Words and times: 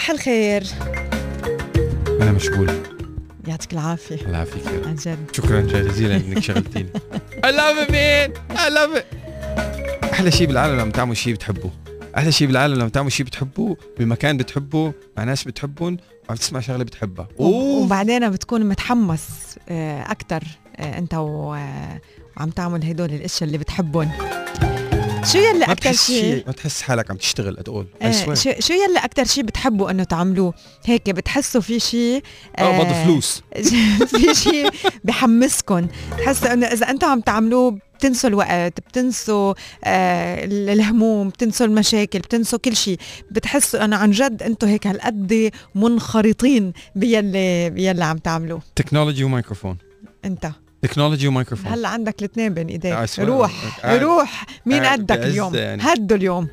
صباح 0.00 0.10
الخير. 0.10 0.62
أنا 2.22 2.32
مشغول. 2.32 2.70
يعطيك 3.46 3.72
العافية. 3.72 4.14
الله 4.14 4.32
يعافيك. 4.36 4.66
عن 4.86 4.94
جد. 4.94 5.18
شكرا 5.32 5.60
جزيلا 5.60 6.16
إنك 6.16 6.38
شغلتيني. 6.38 6.88
I 7.46 7.50
love 7.50 7.86
it 7.86 7.90
man. 7.90 8.56
I 8.56 8.68
love 8.70 8.98
it. 8.98 9.04
أحلى 10.12 10.30
شيء 10.30 10.46
بالعالم 10.46 10.80
لما 10.80 10.90
تعملوا 10.92 11.14
شيء 11.14 11.34
بتحبوه. 11.34 11.70
أحلى 12.18 12.32
شيء 12.32 12.46
بالعالم 12.48 12.74
لما 12.74 12.88
تعملوا 12.88 13.10
شيء 13.10 13.26
بتحبوه 13.26 13.76
بمكان 13.98 14.36
بتحبوه 14.36 14.94
مع 15.16 15.24
ناس 15.24 15.44
بتحبهم 15.44 15.96
وعم 16.28 16.38
تسمع 16.38 16.60
شغلة 16.60 16.84
بتحبها. 16.84 17.28
أوه. 17.40 17.84
وبعدين 17.84 18.30
بتكون 18.30 18.66
متحمس 18.68 19.28
آه، 19.68 20.10
أكتر 20.10 20.42
آه، 20.76 20.98
أنت 20.98 21.14
و- 21.14 21.54
آه، 21.54 22.00
وعم 22.36 22.50
تعمل 22.50 22.84
هدول 22.84 23.10
الأشياء 23.10 23.42
اللي 23.46 23.58
بتحبهم. 23.58 24.10
شو 25.32 25.38
يلي 25.38 25.66
بتحس 25.74 26.06
شيء 26.06 26.44
ما 26.46 26.52
تحس 26.52 26.82
حالك 26.82 27.10
عم 27.10 27.16
تشتغل 27.16 27.58
اتقول 27.58 27.86
آه، 28.02 28.10
شو 28.10 28.34
شو 28.58 28.72
يلي 28.72 28.98
أكتر 29.04 29.24
شيء 29.24 29.44
بتحبوا 29.44 29.90
إنه 29.90 30.04
تعملوا 30.04 30.52
هيك 30.84 31.10
بتحسوا 31.10 31.60
في 31.60 31.80
شيء 31.80 32.22
آه 32.58 32.82
بض 32.82 32.92
فلوس. 32.92 33.42
في 34.16 34.34
شيء 34.34 34.70
بحمسكم 35.04 35.86
تحسوا 36.18 36.52
إنه 36.52 36.66
إذا 36.66 36.90
أنتم 36.90 37.06
عم 37.06 37.20
تعملوه 37.20 37.78
بتنسوا 37.94 38.30
الوقت 38.30 38.80
بتنسوا 38.80 39.54
آه 39.84 40.44
الهموم 40.44 41.28
بتنسوا 41.28 41.66
المشاكل 41.66 42.18
بتنسوا 42.18 42.58
كل 42.58 42.76
شيء 42.76 42.98
بتحسوا 43.30 43.84
إنه 43.84 43.96
عن 43.96 44.10
جد 44.10 44.42
أنتم 44.42 44.68
هيك 44.68 44.86
هالقد 44.86 45.50
منخرطين 45.74 46.72
بيلي 46.96 47.70
بيلي 47.70 48.04
عم 48.04 48.18
تعملوه. 48.18 48.62
technology 48.76 49.24
وميكروفون 49.24 49.76
أنت. 50.24 50.50
تكنولوجي 50.82 51.28
وميكروفون 51.28 51.72
هلا 51.72 51.88
عندك 51.88 52.18
الاثنين 52.18 52.54
بين 52.54 52.68
ايديك. 52.68 53.08
روح 53.18 53.52
روح. 53.84 54.46
مين 54.66 54.84
قدك 54.84 55.18
اليوم؟ 55.18 55.54
يعني. 55.54 55.82
هدوا 55.84 56.16
اليوم. 56.16 56.48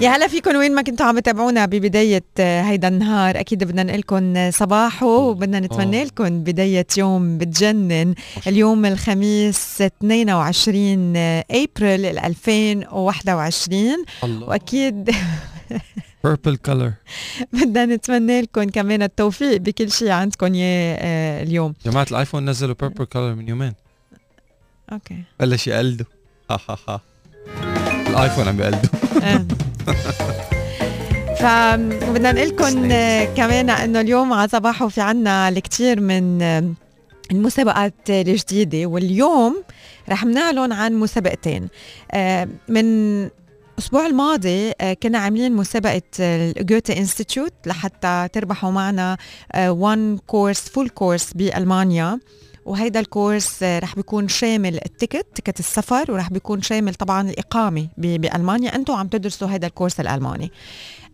يا 0.00 0.08
هلا 0.10 0.28
فيكم. 0.28 0.56
وين 0.56 0.74
ما 0.74 0.82
كنتوا 0.82 1.06
عم 1.06 1.18
تتابعونا 1.18 1.66
ببداية 1.66 2.22
آه، 2.40 2.62
هيدا 2.62 2.88
النهار 2.88 3.40
أكيد 3.40 3.64
بدنا 3.64 3.82
نقول 3.82 3.98
لكم 3.98 4.50
صباحو 4.50 5.06
وبدنا 5.30 5.60
نتمنى. 5.60 6.04
لكم 6.04 6.44
بداية 6.44 6.86
يوم 6.96 7.38
بتجنن. 7.38 8.14
اليوم 8.46 8.86
الخميس 8.86 9.82
22 9.82 11.16
أبريل 11.50 12.18
2021 12.18 14.04
الله. 14.24 14.48
وأكيد 14.48 15.10
purple 16.26 16.56
color. 16.68 16.92
بدنا 17.52 17.86
نتمنى 17.86 18.40
لكم 18.40 18.64
كمان 18.64 19.02
التوفيق 19.02 19.56
بكل 19.56 19.90
شيء 19.90 20.10
عندكم 20.10 20.54
إياه 20.54 20.96
آه، 21.00 21.42
اليوم. 21.42 21.74
جماعة 21.86 22.06
الآيفون 22.10 22.50
نزلوا 22.50 22.74
purple 22.84 23.04
color 23.14 23.16
من 23.38 23.48
يومين. 23.48 23.72
okay. 24.92 25.22
بلش 25.40 25.66
يقلدوا. 25.66 26.06
ها 26.50 26.60
ها 26.68 26.78
ها. 26.88 27.00
الآيفون 28.08 28.48
عم 28.48 28.56
بيقلدوا 28.56 28.90
آه. 29.22 29.46
فبدنا 31.40 32.32
نقول 32.32 32.48
لكم 32.48 32.70
كمان 33.36 33.70
إنه 33.70 34.00
اليوم 34.00 34.32
على 34.32 34.48
صباحو 34.48 34.88
في 34.88 35.00
عنا 35.00 35.48
الكثير 35.48 36.00
من 36.00 36.42
آه، 36.42 36.72
المسابقات 37.30 37.94
الجديدة 38.10 38.86
واليوم 38.86 39.62
رح 40.08 40.24
نعلن 40.24 40.72
عن 40.72 40.94
مسابقتين. 40.94 41.68
آه، 42.12 42.48
من 42.68 43.22
الأسبوع 43.80 44.06
الماضي 44.06 44.72
آه، 44.80 44.92
كنا 44.92 45.18
عاملين 45.18 45.52
مسابقة 45.52 46.02
ال 46.20 46.31
Goethe 46.31 46.98
Institute 46.98 47.52
لحتى 47.66 48.28
تربحوا 48.32 48.70
معنا 48.70 49.16
one 49.56 50.18
course 50.18 50.60
full 50.60 50.88
course 50.88 51.32
بألمانيا. 51.32 52.18
وهيدا 52.64 53.00
ال 53.00 53.09
course 53.09 53.62
آه، 53.62 53.78
رح 53.78 53.96
بيكون 53.96 54.28
شامل 54.28 54.74
ال 54.84 54.90
ticket 54.90 55.26
ticket 55.34 55.60
السفر 55.60 56.12
ورح 56.12 56.30
بيكون 56.30 56.62
شامل 56.62 56.94
طبعا 56.94 57.30
الإقامة 57.30 57.88
بألمانيا. 57.98 58.74
أنتم 58.74 58.94
عم 58.94 59.08
تدرسوا 59.08 59.48
هيدا 59.48 59.66
ال 59.66 59.71
course 59.71 60.00
الألماني. 60.00 60.50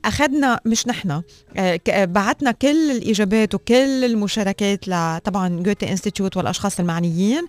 أخذنا 0.06 0.60
مش 0.64 0.86
نحن 0.86 1.22
آه، 1.56 1.76
ك- 1.76 1.90
بعتنا 2.08 2.50
كل 2.50 2.90
الإجابات 2.90 3.54
وكل 3.54 4.04
المشاركات 4.04 4.88
لطبعا 4.88 5.48
Goethe 5.48 5.90
Institute 5.90 6.36
والأشخاص 6.36 6.80
المعنيين 6.80 7.46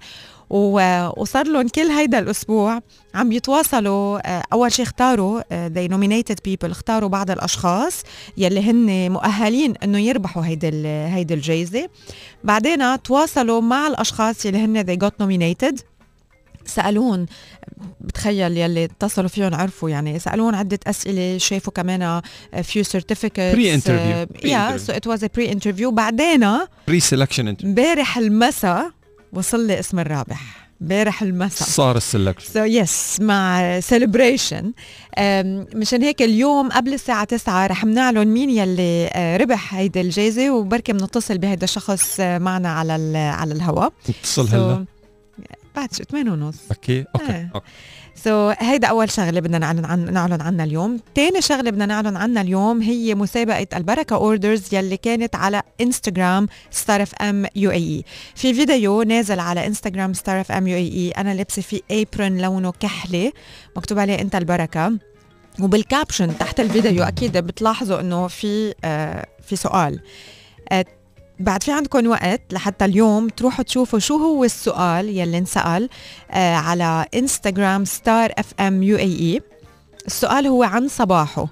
وصار 0.50 1.47
لهم 1.47 1.68
كل 1.68 1.81
هيدا 1.81 2.19
الأسبوع 2.19 2.79
عم 3.16 3.31
يتواصلوا 3.31 4.19
آه، 4.38 4.44
أول 4.53 4.72
شيء 4.72 4.85
اختاروا 4.85 5.41
آه، 5.51 5.68
they 5.69 5.91
nominated 5.91 6.35
people 6.50 6.69
اختاروا 6.69 7.09
بعض 7.09 7.31
الأشخاص 7.31 8.03
يلي 8.38 8.59
هن 8.72 9.12
مؤهلين 9.12 9.74
إنه 9.84 10.00
يربحوا 10.00 10.45
هيدي 10.45 10.88
هيدي 10.88 11.34
الجائزه 11.34 11.89
بعدين 12.44 13.01
تواصلوا 13.01 13.62
مع 13.62 13.88
الأشخاص 13.88 14.45
يلي 14.45 14.57
هن 14.57 14.84
they 14.85 15.00
got 15.07 15.12
nominated. 15.25 15.75
سألون 16.67 17.25
بتخيل 18.01 18.57
يلي 18.57 18.83
اتصلوا 18.83 19.28
فيهم 19.28 19.53
عرفوا 19.55 19.89
يعني 19.89 20.19
سألون 20.19 20.55
عدة 20.55 20.79
أسئلة 20.88 21.38
شافوا 21.38 21.73
كمان 21.73 22.22
few 22.55 22.83
certificates 22.83 23.55
Pre-interview. 23.55 24.45
yeah 24.45 24.72
Pre-interview. 24.72 24.75
so 24.78 24.94
it 24.94 25.07
was 25.07 25.25
pre 25.25 25.51
interview 25.51 25.91
بعدين 25.91 26.47
pre 26.88 27.01
selection 27.01 27.40
and 27.40 27.63
امبارح 27.63 28.17
المساء 28.17 28.91
وصل 29.33 29.67
لي 29.67 29.79
اسم 29.79 30.00
الرابح. 30.00 30.67
امبارح 30.81 31.22
المساء. 31.22 31.67
صار 31.67 31.97
ال 31.97 32.03
selection. 32.03 32.53
so 32.53 32.63
yes 32.63 33.18
مع 33.22 33.79
celebration 33.79 34.72
مشان 35.75 36.03
هيك 36.03 36.22
اليوم 36.22 36.69
قبل 36.69 36.94
الساعة 36.94 37.23
9 37.23 37.67
رح 37.67 37.85
نعلن 37.85 38.27
مين 38.27 38.50
يلي 38.50 39.09
آه، 39.13 39.38
ربح 39.38 39.73
هيدي 39.75 40.01
الجائزة 40.01 40.51
وبركي 40.51 40.94
بنتصل 40.94 41.38
بهيدا 41.38 41.63
الشخص 41.63 42.16
آه، 42.19 42.38
معنا 42.38 42.69
على 42.69 43.17
على 43.17 43.53
الهواء. 43.53 43.94
اتصل 44.09 44.47
هلا. 44.47 44.85
بعد 45.77 45.93
شو 45.93 46.03
8 46.03 46.31
ونص. 46.31 46.57
okay 46.72 47.06
okay 47.16 47.35
إيه. 47.35 47.51
so 48.16 48.53
so, 48.53 48.63
هيدا 48.63 48.88
أول 48.88 49.11
شغلة 49.11 49.39
بدنا 49.39 49.57
نعلن 49.57 49.85
عن 49.85 50.13
نعلن 50.13 50.41
عنها 50.41 50.65
اليوم. 50.65 50.99
تاني 51.15 51.41
شغلة 51.41 51.71
بدنا 51.71 51.85
نعلن 51.85 52.17
عنها 52.17 52.41
اليوم 52.41 52.81
هي 52.81 53.15
مسابقة 53.15 53.67
البركة 53.75 54.15
Orders 54.16 54.73
يلي 54.73 54.97
كانت 54.97 55.35
على 55.35 55.61
انستغرام 55.81 56.47
Star 56.72 57.01
FM 57.01 57.45
UAE 57.56 58.03
في 58.35 58.53
فيديو 58.53 59.01
نازل 59.01 59.39
على 59.39 59.67
انستغرام 59.67 60.13
Star 60.13 60.41
FM 60.41 60.68
UAE 60.68 61.12
أنا 61.11 61.33
لابسة 61.33 61.61
فيه 61.61 61.81
apron 61.91 62.38
لونه 62.38 62.71
كحلي. 62.71 63.33
مكتوب 63.75 63.99
عليه 63.99 64.21
أنت 64.21 64.35
البركة. 64.35 64.97
وبال 65.62 65.84
caption 65.84 66.38
تحت 66.38 66.59
الفيديو 66.59 67.03
أكيد 67.03 67.38
بتلاحظوا 67.38 67.99
إنه 67.99 68.27
في 68.27 68.73
آه 68.83 69.27
في 69.41 69.55
سؤال. 69.55 69.99
آه 70.71 70.85
بعد 71.40 71.64
في 71.64 71.72
عندكم 71.72 72.08
وقت 72.08 72.42
لحتى 72.52 72.86
اليوم 72.86 73.30
تروحوا 73.30 73.64
تشوفوا 73.64 74.00
شو 74.00 74.18
هو 74.18 74.44
السؤال 74.44 75.09
يلي 75.09 75.38
انسأل 75.38 75.90
آه 76.31 76.56
على 76.56 77.06
انستغرام 77.16 77.86
Star 77.85 78.31
FM 78.38 78.84
UAE 78.84 79.41
السؤال 80.08 80.48
هو 80.48 80.64
عن 80.64 80.88
صباحو. 80.88 81.47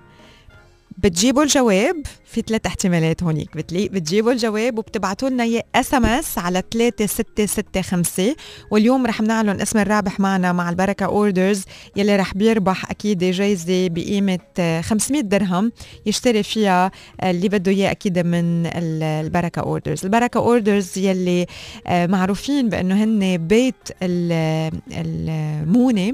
بتجيبوا 0.97 1.43
الجواب 1.43 1.95
في 2.25 2.41
ثلاث 2.47 2.65
احتمالات 2.65 3.23
هونيك. 3.23 3.57
بتلي 3.57 3.87
بتجيبوا 3.89 4.31
الجواب 4.31 4.77
وبتبعتوا 4.77 5.29
لنا 5.29 5.43
إياه 5.43 5.63
SMS 5.75 6.37
على 6.37 6.63
3665 6.71 8.35
واليوم 8.71 9.05
رح 9.05 9.21
نعلن 9.21 9.61
اسم 9.61 9.79
الرابح 9.79 10.19
معنا 10.19 10.51
مع 10.53 10.69
البركة 10.69 11.05
Orders 11.05 11.63
يلي 11.95 12.15
رح 12.15 12.33
بيربح 12.33 12.91
أكيد 12.91 13.23
جايزة 13.23 13.87
بقيمة 13.87 14.39
آه، 14.59 14.81
500 14.81 15.21
درهم 15.21 15.71
يشتري 16.05 16.43
فيها 16.43 16.91
اللي 17.23 17.49
بده 17.49 17.71
إياه 17.71 17.91
أكيد 17.91 18.19
من 18.19 18.65
ال- 18.65 19.03
البركة 19.03 19.59
Orders 19.59 20.05
البركة 20.05 20.37
Orders 20.37 20.97
يلي 20.97 21.45
معروفين 21.89 22.69
بأنه 22.69 23.03
هن 23.03 23.37
بيت 23.47 23.75
ال- 24.03 24.71
المونة. 24.91 26.13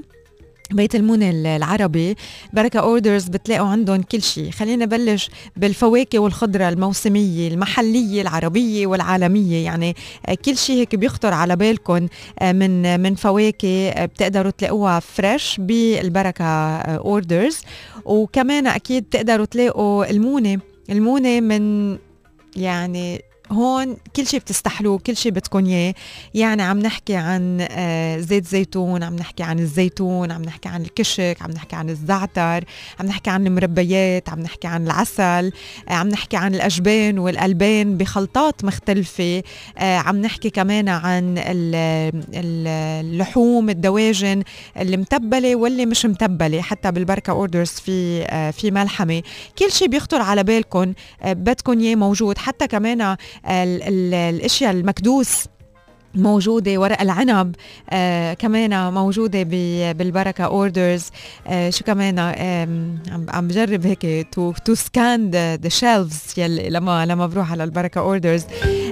بيت 0.72 0.96
المونة 0.96 1.30
العربي. 1.30 2.16
بركة 2.53 2.79
Orders 2.79 3.28
بتلاقوا 3.28 3.68
عندهم 3.68 4.02
كل 4.02 4.22
شيء 4.22 4.52
خلينا 4.52 4.85
نبلش 4.85 5.29
بالفواكه 5.58 6.20
والخضرة 6.20 6.70
الموسمية 6.70 7.47
المحلية 7.47 8.22
العربية 8.22 8.88
والعالمية. 8.88 9.66
يعني 9.66 9.96
آه، 10.26 10.34
كل 10.46 10.58
شيء 10.58 10.76
هيك 10.76 10.96
بيخطر 10.96 11.34
على 11.34 11.56
بالكم 11.56 12.08
آه، 12.40 12.52
من 12.52 13.00
من 13.00 13.16
فواكه 13.16 13.90
آه، 13.90 14.06
بتقدروا 14.06 14.52
تلاقوها 14.52 15.00
fresh 14.99 15.55
بالبركة 15.59 16.46
Orders 16.82 17.58
وكمان 18.06 18.67
أكيد 18.67 19.03
بتقدروا 19.03 19.46
تلاقوا 19.46 20.09
المونة. 20.09 20.59
المونة 20.90 21.40
من 21.40 21.97
يعني 22.56 23.22
هون 23.52 23.98
كل 24.16 24.28
شيء 24.28 24.40
بتستحلوه 24.40 24.98
كل 25.00 25.18
شيء 25.18 25.32
بدكم 25.32 25.66
اياه. 25.66 25.94
يعني 26.34 26.62
عم 26.64 26.80
نحكي 26.80 27.16
عن 27.16 27.68
آه، 27.72 28.18
زيت 28.18 28.48
زيتون 28.48 29.03
عم 29.03 29.16
نحكي 29.16 29.44
عن 29.44 29.59
الزيتون 29.59 30.32
عم 30.32 30.42
نحكي 30.42 30.70
عن 30.70 30.82
الكشك 30.82 31.38
عم 31.42 31.52
نحكي 31.52 31.76
عن 31.76 31.90
الزعتر 31.90 32.64
عم 33.00 33.06
نحكي 33.06 33.30
عن 33.30 33.48
المربيات 33.48 34.30
عم 34.30 34.40
نحكي 34.40 34.68
عن 34.68 34.86
العسل 34.86 35.52
آه، 35.90 35.94
عم 35.94 36.08
نحكي 36.08 36.38
عن 36.38 36.56
الأجبان 36.56 37.20
والألبان 37.20 37.98
بخلطات 37.98 38.66
مختلفة. 38.66 39.44
آه، 39.78 39.98
عم 39.98 40.18
نحكي 40.22 40.50
كمان 40.50 40.90
عن 40.90 41.38
ال- 41.38 41.76
ال- 42.34 42.68
اللحوم 43.06 43.70
الدواجن 43.70 44.44
اللي 44.78 44.98
متبلة 44.98 45.56
واللي 45.56 45.86
مش 45.86 46.06
متبلة. 46.06 46.62
حتى 46.62 46.92
بالبركة 46.92 47.32
Orders 47.32 47.70
في 47.70 48.22
في 48.52 48.72
ملحمة. 48.72 49.24
كل 49.59 49.72
شيء 49.72 49.88
بيخطر 49.88 50.22
على 50.22 50.44
بالكم 50.44 50.94
بدكم 51.26 51.80
اياه 51.80 51.96
موجود. 51.96 52.38
حتى 52.38 52.68
كمان 52.68 53.16
الأشياء 53.46 54.72
المكدوس 54.72 55.46
موجودة 56.16 56.78
ورق 56.78 57.02
العنب 57.02 57.55
آه 57.90 58.34
كمان 58.34 58.93
موجودة 58.93 59.43
بالبركة 59.93 60.43
Orders 60.43 61.05
آه 61.47 61.70
شو 61.70 61.84
كمان 61.84 62.20
آه 62.20 62.64
عم 63.29 63.47
بجرب 63.47 63.85
هيك 63.85 64.28
to 64.32 64.53
to 64.66 64.76
scan 64.76 65.29
the 65.32 65.70
shelves 65.70 66.34
يلي 66.40 66.70
لما 66.70 67.05
لما 67.05 67.28
بروح 67.28 67.52
على 67.52 67.64
البركة 67.64 67.99
Orders 68.02 68.43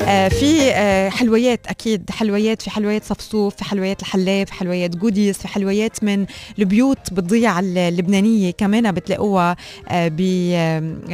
آه 0.07 0.27
في 0.27 0.71
آه 0.71 1.09
حلويات 1.09 1.67
أكيد. 1.67 2.09
حلويات 2.11 2.61
في 2.61 2.69
حلويات 2.69 3.03
صفصوف 3.03 3.55
في 3.55 3.63
حلويات 3.63 4.01
الحلاب 4.01 4.47
في 4.47 4.53
حلويات 4.53 4.95
Goodies 4.95 5.37
في 5.37 5.47
حلويات 5.47 6.03
من 6.03 6.25
البيوت 6.59 7.13
بالضيعة 7.13 7.59
اللبنانية 7.59 8.51
كمان 8.51 8.91
بتلاقوها 8.91 9.55
آه 9.89 10.07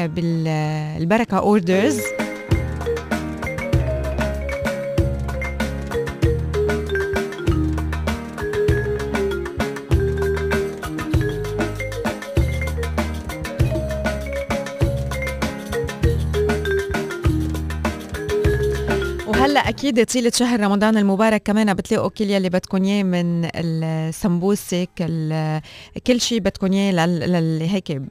بالبركة 0.06 1.38
Orders 1.38 2.00
هلا 19.56 19.69
أكيد 19.69 20.06
طيلة 20.06 20.31
شهر 20.36 20.60
رمضان 20.60 20.98
المبارك 20.98 21.44
كمان 21.44 21.74
بتلاقوا 21.74 22.10
كل 22.10 22.30
يلي 22.30 22.50
بدكم 22.50 22.84
إياه 22.84 23.04
من 23.04 23.50
السمبوسك 23.56 24.90
كل 26.07 26.22
شيء 26.22 26.40
بدكم 26.40 26.74
إياه 26.74 27.07
هيك 27.62 28.02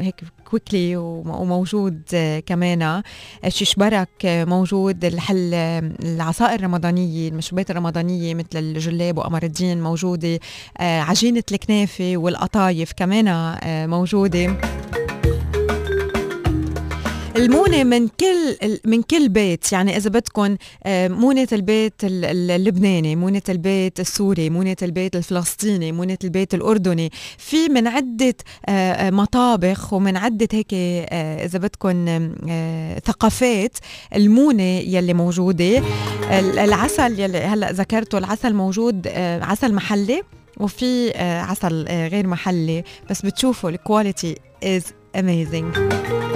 هيك 0.00 0.14
كويكلي 0.50 0.96
وموجود 0.96 2.02
كمان 2.46 3.02
شيش 3.48 3.74
برك 3.74 4.08
موجود 4.24 5.04
الحل 5.04 5.54
العصائر 6.04 6.58
الرمضانية 6.58 7.28
المشروبات 7.28 7.70
الرمضانية 7.70 8.34
مثل 8.34 8.46
الجلاب 8.54 9.18
وقمر 9.18 9.42
الدين 9.42 9.82
موجوده 9.82 10.38
عجينة 10.80 11.42
الكنافة 11.52 12.16
والقطايف 12.16 12.92
كمان 12.96 13.56
موجودة. 13.90 14.56
المونة 17.36 17.84
من 17.84 18.08
كل 18.08 18.56
من 18.84 19.02
كل 19.02 19.28
بيت 19.28 19.72
يعني 19.72 19.96
إذا 19.96 20.10
بدكم 20.10 20.56
آه، 20.84 21.08
مونة 21.08 21.48
البيت 21.52 21.94
اللبناني 22.04 23.16
مونة 23.16 23.42
البيت 23.48 24.00
السوري 24.00 24.50
مونة 24.50 24.76
البيت 24.82 25.16
الفلسطيني 25.16 25.92
مونة 25.92 26.18
البيت 26.24 26.54
الأردني 26.54 27.10
في 27.38 27.68
من 27.68 27.86
عدة 27.86 28.34
آه، 28.66 28.92
آه، 28.92 29.10
مطابخ 29.10 29.92
ومن 29.92 30.16
عدة 30.16 30.48
هيك 30.52 30.74
إذا 31.44 31.58
بدكم 31.58 32.06
ثقافات 33.06 33.78
المونة 34.14 34.62
يلي 34.62 35.14
موجودة. 35.14 35.82
العسل 36.40 37.20
يلي 37.20 37.38
هلأ 37.38 37.72
ذكرته 37.72 38.18
العسل 38.18 38.54
موجود 38.54 39.08
عسل 39.42 39.74
محلي 39.74 40.22
وفي 40.60 41.10
عسل 41.18 41.84
غير 41.88 42.26
محلي 42.26 42.84
بس 43.10 43.22
بتشوفوا 43.22 43.70
ال 43.70 43.78
quality 43.78 44.34
is 44.64 44.84
amazing. 45.14 46.33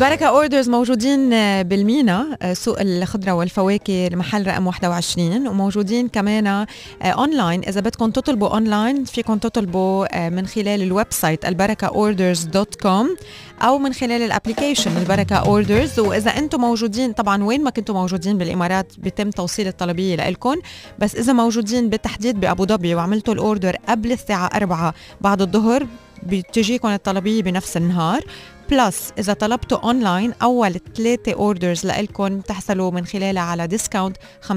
بركة 0.00 0.26
Orders 0.26 0.68
موجودين 0.68 1.32
آه، 1.32 1.62
بالمينا 1.62 2.38
آه، 2.42 2.52
سوق 2.52 2.80
الخضرة 2.80 3.32
والفواكه 3.32 4.06
المحل 4.06 4.46
رقم 4.46 4.66
21 4.66 5.48
وموجودين 5.48 6.08
كمان 6.08 6.66
اونلاين 7.02 7.64
آه، 7.64 7.68
إذا 7.68 7.80
بدكم 7.80 8.10
تطلبوا 8.10 8.48
اونلاين 8.48 9.04
فيكم 9.04 9.38
تطلبوا 9.38 10.28
من 10.28 10.46
خلال 10.46 10.82
ال 10.82 11.06
website 11.10 11.44
البركة 11.44 11.86
Orders 11.86 12.44
dot 12.44 12.74
com 12.74 13.16
أو 13.62 13.78
من 13.78 13.92
خلال 13.92 14.22
ال 14.22 14.28
application 14.28 14.96
البركة 14.96 15.36
Orders. 15.36 16.00
وإذا 16.00 16.30
أنتم 16.30 16.60
موجودين 16.60 17.12
طبعا 17.12 17.44
وين 17.44 17.64
ما 17.64 17.70
كنتم 17.70 17.94
موجودين 17.94 18.38
بالإمارات 18.38 18.92
بيتم 18.98 19.30
توصيل 19.30 19.66
الطلبية 19.68 20.16
لكم 20.16 20.56
بس 20.98 21.14
إذا 21.16 21.32
موجودين 21.32 21.88
بالتحديد 21.88 22.40
بأبو 22.40 22.66
ظبي 22.66 22.94
وعملتوا 22.94 23.34
ال 23.34 23.41
order 23.41 23.76
قبل 23.88 24.12
الساعة 24.12 24.50
4 24.54 24.94
بعد 25.20 25.42
الظهر 25.42 25.86
بتجيكم 26.22 26.88
الطلبية 26.88 27.42
بنفس 27.42 27.76
النهار. 27.76 28.24
plus 28.70 29.12
إذا 29.18 29.32
طلبتوا 29.32 29.78
أونلاين 29.78 30.32
أول 30.42 30.80
ثلاثة 30.96 31.32
orders 31.32 31.86
لإلكم 31.86 32.38
بتحصلوا 32.38 32.90
من 32.90 33.06
خلالها 33.06 33.42
على 33.42 33.66
discount 33.66 34.16
15% 34.16 34.50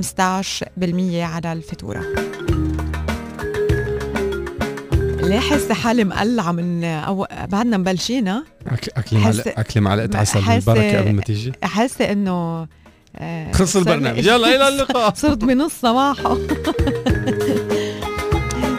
على 1.15 1.53
الفاتورة. 1.53 2.03
ليه 5.21 5.39
حاسة 5.39 5.73
حالي 5.73 6.03
مقلعة 6.03 6.51
من 6.51 6.83
أو 6.83 7.27
بعدنا 7.47 7.77
مبلشينا؟ 7.77 8.43
أكلي 8.97 9.19
معلقة 9.19 9.53
أكلي 9.57 9.81
معلقة 9.81 10.19
عسل 10.19 10.41
بالبركة 10.41 10.99
قبل 10.99 11.13
ما 11.13 11.21
تيجي. 11.21 11.51
حاسة 11.63 12.11
إنه 12.11 12.67
آه 13.17 13.51
خلص 13.51 13.75
البرنامج. 13.75 14.17
يلا 14.25 14.55
إلى 14.55 14.67
اللقاء. 14.67 15.13
صرت 15.21 15.37
بنص 15.37 15.73
صباحو. 15.81 16.37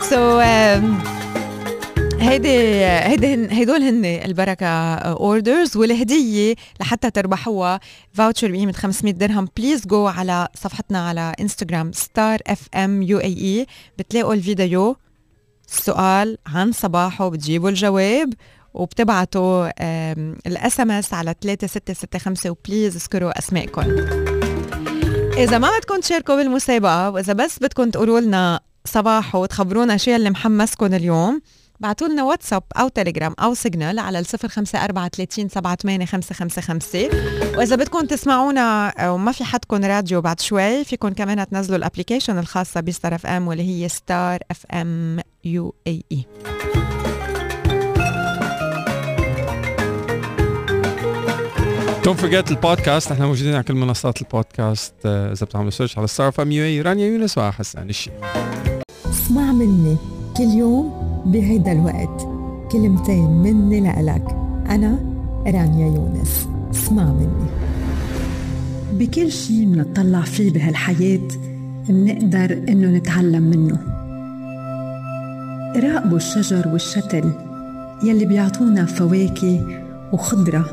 so 0.01 0.41
so, 0.41 0.43
um, 0.43 1.14
هيدي 2.25 2.85
هيدي 2.87 3.63
هدول 3.63 3.83
هن 3.83 4.05
البركة 4.05 4.67
Orders 4.95 5.77
والهدية 5.77 6.55
لحتى 6.81 7.11
تربحوها. 7.11 7.81
voucher 8.13 8.51
بقيمه 8.51 8.73
500 8.73 9.15
درهم. 9.15 9.49
please 9.57 9.87
جو 9.87 10.07
على 10.07 10.49
صفحتنا 10.55 11.09
على 11.09 11.35
انستغرام 11.41 11.93
Star 11.93 12.39
FM 12.47 13.03
UAE 13.03 13.67
بتلاقوا 13.99 14.35
الفيديو. 14.35 14.97
السؤال 15.69 16.39
عن 16.47 16.73
صباحو 16.73 17.29
بتجيبوا 17.29 17.69
الجواب 17.69 18.33
وبتبعتوا 18.75 19.69
ال 20.47 20.81
SMS 20.81 21.15
على 21.15 21.35
3665 21.41 22.51
و 22.51 22.57
please 22.57 22.97
اذكروا 22.97 23.39
اسمائكم 23.39 23.83
إذا 25.39 25.59
ما 25.59 25.71
بدكم 25.79 26.01
تشاركوا 26.01 26.37
بالمسابقة 26.37 27.11
وإذا 27.11 27.33
بس 27.33 27.59
بدكم 27.59 27.91
تقولوا 27.91 28.21
لنا 28.21 28.61
صباحو 28.85 29.35
وتخبرونا 29.35 29.97
شو 29.97 30.11
اللي 30.11 30.31
محمسكم 30.31 30.95
اليوم 30.95 31.41
بعتوا 31.85 32.09
لنا 32.09 32.25
واتساب 32.25 32.63
أو 32.77 32.89
تليجرام 32.89 33.35
أو 33.41 33.55
Signal 33.55 33.99
على 33.99 34.19
ال 34.19 34.25
0543 34.25 37.09
وإذا 37.59 37.77
بدكم 37.77 38.07
تسمعونا 38.07 38.95
وما 39.09 39.33
في 39.33 39.45
حدكم 39.45 39.85
راديو 39.85 40.21
بعد 40.21 40.41
شوي 40.41 40.85
فيكم 40.85 41.09
كمان 41.09 41.49
تنزلوا 41.49 41.79
ال 41.79 41.84
application 41.84 42.39
الخاصة 42.39 42.81
ب 42.81 43.15
Star 43.15 43.27
FM 43.27 43.49
واللي 43.49 43.63
هي 43.63 43.89
Star 43.89 44.39
FM 44.51 45.21
UAE. 45.45 46.27
don't 52.05 52.21
forget 52.21 52.51
ال 52.51 52.58
podcast 52.58 53.13
إحنا 53.13 53.27
موجودين 53.27 53.55
على 53.55 53.63
كل 53.63 53.75
منصات 53.75 54.23
البودكاست. 54.23 54.95
آه، 55.07 55.33
إذا 55.33 55.47
بتعملوا 55.47 55.71
search 55.71 55.99
على 55.99 56.07
Star 56.07 56.29
FM 56.29 56.53
UAE 56.53 56.83
رانيا 56.83 57.07
يونس 57.07 57.39
وحسان 57.39 57.91
الشيخ. 57.91 58.13
اسمع 59.11 59.53
مني. 59.53 59.97
كل 60.37 60.45
يوم 60.45 61.04
بهيدا 61.27 61.73
الوقت. 61.73 62.29
كلمتين 62.73 63.31
مني 63.31 63.81
لإلك. 63.81 64.37
أنا 64.69 64.99
رانيا 65.47 65.87
يونس. 65.87 66.49
اسمع 66.71 67.05
مني. 67.05 67.49
بكل 68.93 69.33
شي 69.33 69.67
منطلع 69.67 70.21
فيه 70.21 70.53
بهالحياة 70.53 71.29
منقدر 71.89 72.53
إنه 72.69 72.89
نتعلم 72.89 73.43
منه. 73.43 73.79
راقبوا 75.77 76.17
الشجر 76.17 76.69
والشتل 76.69 77.31
يلي 78.03 78.25
بيعطونا 78.25 78.85
فواكه 78.85 79.85
وخضرة 80.13 80.65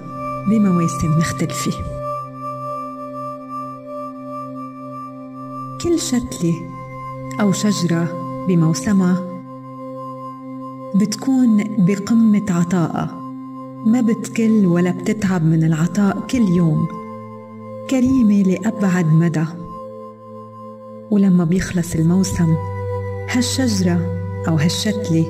بمواسم 0.50 1.18
مختلفة. 1.18 1.72
كل 5.84 6.00
شتلة 6.00 6.54
أو 7.42 7.52
شجرة 7.52 8.08
بموسمها 8.48 9.31
بتكون 10.96 11.64
بقمة 11.78 12.46
عطائها 12.50 13.22
ما 13.86 14.02
بتكل 14.02 14.66
ولا 14.66 14.92
بتتعب 14.92 15.46
من 15.46 15.64
العطاء 15.64 16.20
كل 16.20 16.50
يوم. 16.50 16.88
كريمة 17.90 18.44
لأبعد 18.44 19.06
مدى. 19.06 19.46
ولما 21.12 21.44
بيخلص 21.44 21.96
الموسم 21.96 22.56
هالشجرة 23.30 24.00
أو 24.48 24.56
هالشتلة 24.56 25.26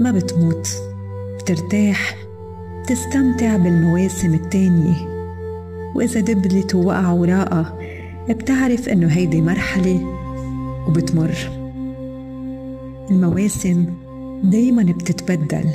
ما 0.00 0.10
بتموت. 0.10 0.68
بترتاح 1.38 2.16
بتستمتع 2.82 3.56
بالمواسم 3.56 4.34
التانية. 4.34 4.96
وإذا 5.94 6.20
دبلت 6.20 6.74
ووقع 6.74 7.12
وراءها 7.12 7.78
بتعرف 8.28 8.88
إنه 8.88 9.06
هيدي 9.06 9.42
مرحلة 9.42 10.06
وبتمر. 10.88 11.34
المواسم 13.10 13.86
دايما 14.44 14.82
بتتبدل 14.82 15.70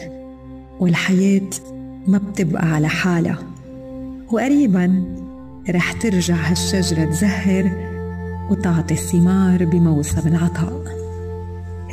والحياة 0.79 1.50
ما 2.07 2.17
بتبقى 2.17 2.67
على 2.67 2.88
حالها. 2.88 3.43
وقريبا 4.31 5.03
رح 5.69 5.91
ترجع 5.91 6.36
هالشجرة 6.36 7.05
تزهر 7.05 7.72
وتعطي 8.51 8.93
الثمار 8.93 9.65
بموسم 9.65 10.27
العطاء. 10.27 10.84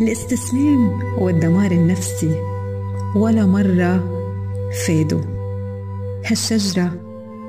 الاستسلام 0.00 1.00
والدمار 1.18 1.70
النفسي 1.70 2.36
ولا 3.16 3.46
مرة 3.46 4.04
فادوا. 4.86 5.20
هالشجرة 6.26 6.92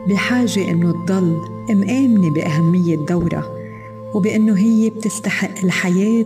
بحاجة 0.09 0.71
إنه 0.71 1.05
تضل 1.05 1.39
مآمنة 1.69 2.33
بأهمية 2.33 2.95
دورها 2.95 3.43
وبأنه 4.13 4.57
هي 4.57 4.89
بتستحق 4.89 5.63
الحياة 5.63 6.25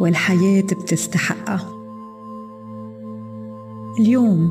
والحياة 0.00 0.62
بتستحقها. 0.62 1.79
اليوم 3.98 4.50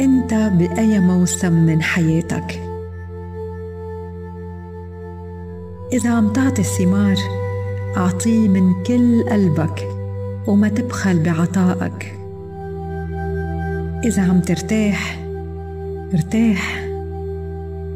أنت 0.00 0.34
بأي 0.34 1.00
موسم 1.00 1.52
من 1.52 1.82
حياتك؟ 1.82 2.62
إذا 5.92 6.10
عم 6.10 6.32
تعطي 6.32 6.62
الثمار 6.62 7.16
أعطيه 7.96 8.48
من 8.48 8.82
كل 8.82 9.24
قلبك 9.30 9.88
وما 10.46 10.68
تبخل 10.68 11.22
بعطائك. 11.22 12.18
إذا 14.04 14.22
عم 14.22 14.40
ترتاح 14.40 15.20
ارتاح 16.14 16.88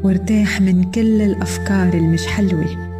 وارتاح 0.03 0.61
من 0.61 0.91
كل 0.91 1.21
الأفكار 1.21 1.93
المش 1.93 2.27
حلوة. 2.27 2.91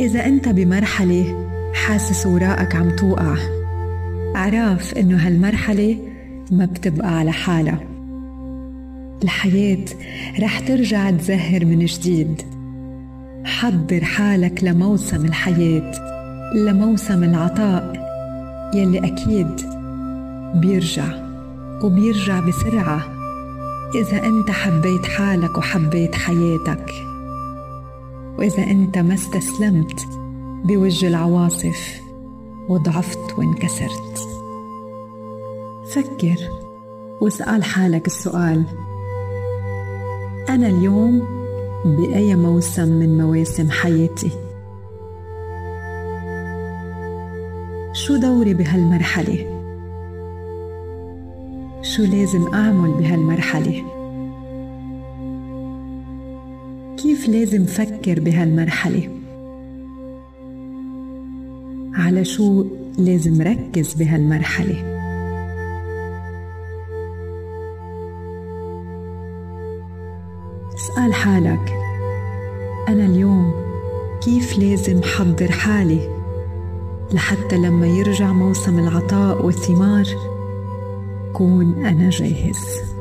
إذا 0.00 0.26
أنت 0.26 0.48
بمرحلة 0.48 1.46
حاسس 1.74 2.26
وراءك 2.26 2.76
عم 2.76 2.96
توقع 2.96 3.57
اعرف 4.36 4.94
إنه 4.94 5.26
هالمرحلة 5.26 5.98
ما 6.50 6.64
بتبقى 6.64 7.18
على 7.18 7.32
حالها. 7.32 7.80
الحياة 9.24 9.84
رح 10.40 10.60
ترجع 10.60 11.10
تزهر 11.10 11.64
من 11.64 11.84
جديد. 11.84 12.42
حضر 13.44 14.04
حالك 14.04 14.64
لموسم 14.64 15.24
الحياة 15.24 15.92
لموسم 16.54 17.24
العطاء 17.24 17.92
يلي 18.74 18.98
أكيد 18.98 19.60
بيرجع 20.54 21.28
وبيرجع 21.82 22.40
بسرعة 22.40 23.02
إذا 23.94 24.24
أنت 24.26 24.50
حبيت 24.50 25.06
حالك 25.06 25.58
وحبيت 25.58 26.14
حياتك. 26.14 26.92
وإذا 28.38 28.62
أنت 28.62 28.98
ما 28.98 29.14
استسلمت 29.14 30.00
بوجه 30.64 31.08
العواصف. 31.08 32.07
وضعفت 32.68 33.38
وانكسرت 33.38 34.28
فكر 35.86 36.36
واسأل 37.20 37.64
حالك 37.64 38.06
السؤال 38.06 38.64
أنا 40.48 40.66
اليوم 40.66 41.22
بأي 41.84 42.34
موسم 42.34 42.88
من 42.88 43.18
مواسم 43.18 43.70
حياتي؟ 43.70 44.30
شو 47.92 48.16
دوري 48.16 48.54
بهالمرحلة؟ 48.54 49.58
شو 51.82 52.02
لازم 52.02 52.54
أعمل 52.54 52.90
بهالمرحلة؟ 52.90 53.82
كيف 56.96 57.28
لازم 57.28 57.64
فكر 57.64 58.20
بهالمرحلة؟ 58.20 59.17
على 61.98 62.24
شو 62.24 62.64
لازم 62.98 63.42
ركز 63.42 63.94
بهالمرحلة. 63.94 64.98
اسأل 70.74 71.14
حالك. 71.14 71.72
أنا 72.88 73.06
اليوم 73.06 73.52
كيف 74.24 74.58
لازم 74.58 75.02
حضر 75.02 75.50
حالي 75.50 76.08
لحتى 77.12 77.56
لما 77.56 77.86
يرجع 77.86 78.32
موسم 78.32 78.78
العطاء 78.78 79.46
والثمار 79.46 80.06
كون 81.32 81.86
أنا 81.86 82.10
جاهز؟ 82.10 82.97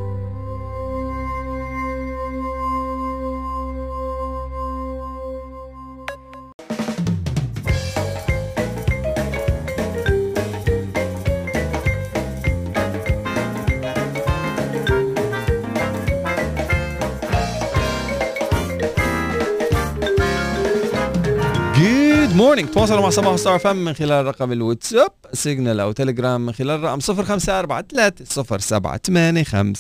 morning 22.58 22.76
تواصلوا 22.76 23.02
مع 23.02 23.10
صباحو 23.10 23.36
Star 23.36 23.60
FM 23.60 23.76
من 23.76 23.94
خلال 23.94 24.26
رقم 24.26 24.52
الواتساب 24.52 25.12
Signal 25.34 25.80
أو 25.80 25.92
تليجرام 25.92 26.46
من 26.46 26.54
خلال 26.54 26.84
رقم 26.84 27.00
0543 27.00 29.74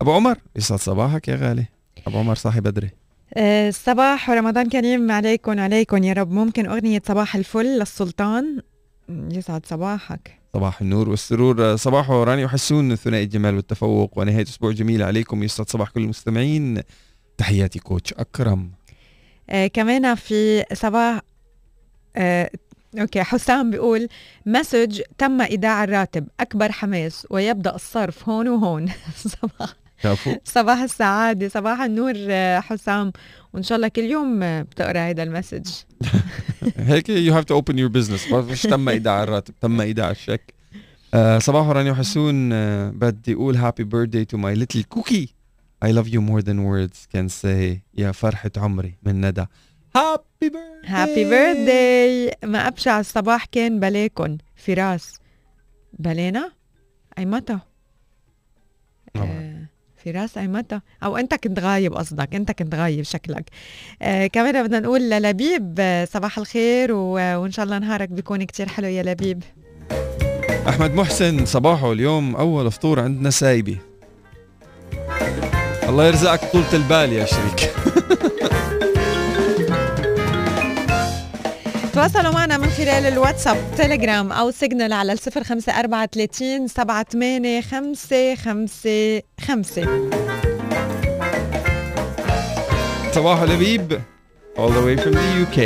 أبو 0.00 0.12
عمر 0.12 0.38
يسعد 0.56 0.78
صباحك 0.78 1.28
يا 1.28 1.36
غالي. 1.36 1.66
أبو 2.06 2.18
عمر 2.18 2.34
صاحي 2.34 2.60
بدري. 2.60 2.90
آه، 3.34 3.70
صباح 3.70 4.30
ورمضان 4.30 4.68
كريم 4.68 5.10
عليكم 5.10 5.60
عليكم 5.60 6.04
يا 6.04 6.12
رب. 6.12 6.30
ممكن 6.30 6.66
أغنية 6.66 7.02
صباح 7.08 7.36
الفل 7.36 7.78
للسلطان. 7.78 8.60
يسعد 9.08 9.66
صباحك. 9.66 10.38
صباح 10.54 10.80
النور 10.80 11.08
والسرور. 11.08 11.76
صباح 11.76 12.10
راني 12.10 12.44
وحسون 12.44 12.96
ثنائي 12.96 13.24
الجمال 13.24 13.56
والتفوق 13.56 14.18
ونهاية 14.18 14.42
أسبوع 14.42 14.72
جميلة 14.72 15.04
عليكم. 15.04 15.42
يسعد 15.42 15.70
صباح 15.70 15.90
كل 15.90 16.00
المستمعين. 16.00 16.80
تحياتي 17.38 17.78
coach 17.78 18.12
أكرم. 18.12 18.60
آه 18.60 18.79
كمان 19.72 20.14
في 20.14 20.64
صباح 20.74 21.20
آه 22.16 22.50
okay 22.98 23.22
حسام 23.22 23.70
بيقول 23.70 24.08
message 24.46 25.00
تم 25.18 25.40
إيداع 25.40 25.84
الراتب 25.84 26.28
أكبر 26.40 26.72
حماس 26.72 27.26
ويبدأ 27.30 27.74
الصرف 27.74 28.28
هون 28.28 28.48
وهون. 28.48 28.88
صباح 29.40 29.74
صباح 30.44 30.78
السعادة 30.78 31.48
صباح 31.48 31.80
النور 31.80 32.14
آه، 32.16 32.60
حسام. 32.60 33.12
وإن 33.52 33.62
شاء 33.62 33.76
الله 33.76 33.88
كل 33.88 34.02
يوم 34.02 34.42
آه، 34.42 34.62
بتقرأ 34.62 34.98
هذا 34.98 35.22
ال 35.22 35.27
message. 35.27 35.66
هيك 36.76 37.08
you 37.08 37.34
have 37.34 37.44
to 37.44 37.54
open 37.54 37.78
your 37.78 37.88
business 37.88 38.32
مش 38.32 38.62
تم 38.62 38.88
إيداع 38.88 39.22
الراتب 39.22 39.54
تم 39.60 39.80
إيداع 39.80 40.10
الشيك. 40.10 40.54
آه 41.14 41.38
صباح 41.38 41.66
راني 41.66 41.90
وحسون 41.90 42.52
آه 42.52 42.90
بدي 42.90 43.34
أقول 43.34 43.56
happy 43.56 43.84
birthday 43.84 44.24
to 44.24 44.36
my 44.36 44.54
little 44.54 44.82
cookie 44.82 45.34
I 45.82 45.92
love 45.92 46.08
you 46.08 46.20
more 46.20 46.42
than 46.42 46.58
words 46.64 47.06
can 47.12 47.28
say. 47.28 47.80
يا 47.94 48.12
فرحة 48.12 48.50
عمري 48.56 48.94
من 49.02 49.26
ندى. 49.26 49.46
happy 49.96 50.22
birthday 50.40 50.86
happy 50.86 51.24
birthday 51.24 52.36
ما 52.44 52.68
أبشع 52.68 53.00
الصباح 53.00 53.44
كان 53.44 53.80
بلاكن. 53.80 54.38
فراس. 54.56 55.20
بلانا؟ 55.98 56.52
اي 57.18 57.24
متى 57.24 57.58
آه، 59.16 59.66
فراس 60.04 60.38
اي 60.38 60.48
متى 60.48 60.80
أو 61.02 61.16
أنت 61.16 61.34
كنت 61.34 61.58
غايب 61.58 61.94
قصدك. 61.94 62.34
أنت 62.34 62.52
كنت 62.52 62.74
غايب 62.74 63.04
شكلك. 63.04 63.50
آه 64.02 64.26
كمان 64.26 64.62
بدنا 64.62 64.80
نقول 64.80 65.10
للبيب 65.10 65.76
آه، 65.78 66.04
صباح 66.04 66.38
الخير 66.38 66.92
و... 66.92 67.12
وإن 67.12 67.52
شاء 67.52 67.64
الله 67.64 67.78
نهارك 67.78 68.08
بيكون 68.08 68.44
كتير 68.44 68.68
حلو 68.68 68.88
يا 68.88 69.02
لبيب. 69.02 69.42
أحمد 70.68 70.94
محسن 70.94 71.46
صباحو 71.46 71.92
اليوم 71.92 72.36
أول 72.36 72.70
فطور 72.70 73.00
عندنا 73.00 73.30
سايبي 73.30 73.78
الله 75.90 76.06
يرزقك 76.06 76.40
طولة 76.52 76.72
البال 76.72 77.12
يا 77.12 77.24
شريك. 77.24 77.72
تواصلوا 81.92 82.32
معنا 82.32 82.58
من 82.58 82.68
خلال 82.68 83.06
الواتساب 83.06 83.56
تليجرام 83.78 84.32
أو 84.32 84.50
Signal 84.50 84.92
على 84.92 85.12
الصفر 85.12 85.44
خمسة 85.44 85.80
أربعة 85.80 86.08
ثلاثين 86.14 86.68
سبعة 86.68 87.06
ثمانية 87.12 87.60
خمسة 87.60 88.34
خمسة 88.34 89.22
خمسة. 89.48 90.10
صباح 93.12 93.42
لبيب 93.42 94.00
all 94.56 94.68
the 94.68 94.82
way 94.82 94.96
from 95.02 95.12
the 95.12 95.44
UK 95.44 95.60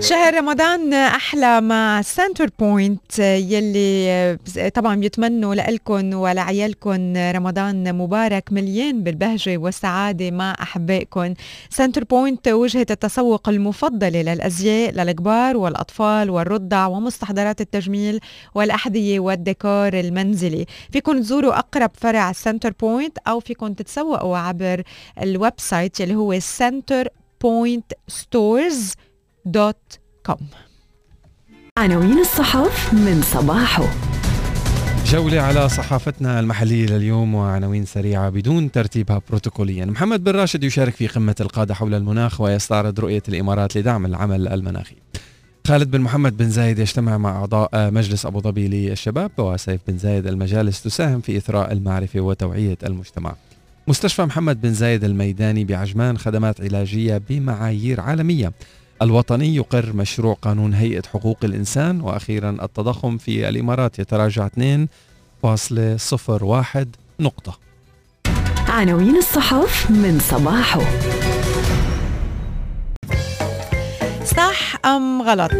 شهر 0.00 0.34
رمضان 0.34 0.92
أحلى 0.94 1.60
مع 1.60 2.02
Centrepoint 2.02 3.18
يلي 3.18 4.38
طبعا 4.74 4.96
بيتمنوا 4.96 5.54
لكم 5.54 6.14
ولعيالكم 6.14 7.16
رمضان 7.16 7.94
مبارك 7.94 8.52
مليان 8.52 9.02
بالبهجة 9.02 9.56
والسعادة 9.56 10.30
مع 10.30 10.56
احبائكم 10.62 11.34
Centrepoint 11.70 12.48
وجهة 12.48 12.86
التسوق 12.90 13.48
المفضلة 13.48 14.22
للأزياء 14.22 14.90
للكبار 14.92 15.56
والأطفال 15.56 16.30
والرضع 16.30 16.86
ومستحضرات 16.86 17.60
التجميل 17.60 18.20
والأحذية 18.54 19.20
والديكور 19.20 19.88
المنزلي. 20.00 20.66
فيكم 20.92 21.20
تزوروا 21.20 21.58
أقرب 21.58 21.90
فرع 21.94 22.32
Centrepoint 22.32 23.18
أو 23.28 23.40
فيكم 23.40 23.72
تتسوقوا 23.72 24.38
عبر 24.38 24.82
ال 25.22 25.52
website 25.56 26.00
اللي 26.00 26.14
هو 26.14 26.38
Centrepoint 26.40 27.92
stores 28.08 28.92
dot 29.44 29.98
كوم 30.26 30.46
عناوين 31.78 32.18
الصحف 32.18 32.94
من 32.94 33.22
صباحه. 33.22 33.84
جولة 35.06 35.40
على 35.40 35.68
صحافتنا 35.68 36.40
المحلية 36.40 36.86
لليوم 36.86 37.34
وعناوين 37.34 37.84
سريعة 37.84 38.30
بدون 38.30 38.72
ترتيبها 38.72 39.22
بروتوكوليا. 39.28 39.84
محمد 39.84 40.24
بن 40.24 40.32
راشد 40.32 40.64
يشارك 40.64 40.94
في 40.94 41.06
قمة 41.06 41.34
القادة 41.40 41.74
حول 41.74 41.94
المناخ 41.94 42.40
ويستعرض 42.40 43.00
رؤية 43.00 43.22
الإمارات 43.28 43.76
لدعم 43.76 44.06
العمل 44.06 44.48
المناخي. 44.48 44.96
خالد 45.66 45.90
بن 45.90 46.00
محمد 46.00 46.36
بن 46.36 46.50
زايد 46.50 46.78
يجتمع 46.78 47.18
مع 47.18 47.30
أعضاء 47.30 47.90
مجلس 47.90 48.26
أبو 48.26 48.40
ظبي 48.40 48.68
للشباب 48.68 49.30
وسيف 49.38 49.80
بن 49.88 49.98
زايد 49.98 50.26
المجالس 50.26 50.82
تساهم 50.82 51.20
في 51.20 51.36
إثراء 51.36 51.72
المعرفة 51.72 52.20
وتوعية 52.20 52.78
المجتمع. 52.84 53.34
مستشفى 53.88 54.24
محمد 54.24 54.60
بن 54.60 54.74
زايد 54.74 55.04
الميداني 55.04 55.64
بعجمان 55.64 56.18
خدمات 56.18 56.60
علاجية 56.60 57.22
بمعايير 57.28 58.00
عالمية. 58.00 58.52
الوطني 59.02 59.56
يقر 59.56 59.92
مشروع 59.92 60.34
قانون 60.34 60.74
هيئة 60.74 61.02
حقوق 61.02 61.38
الإنسان 61.44 62.00
وأخيرا 62.00 62.56
التضخم 62.62 63.18
في 63.18 63.48
الإمارات 63.48 63.98
يتراجع 63.98 64.48
2.01 64.48 66.86
نقطة. 67.20 67.58
عناوين 68.68 69.16
الصحف 69.16 69.90
من 69.90 70.20
صباحه. 70.20 70.80
صح 74.24 74.86
أم 74.86 75.22
غلط؟ 75.22 75.52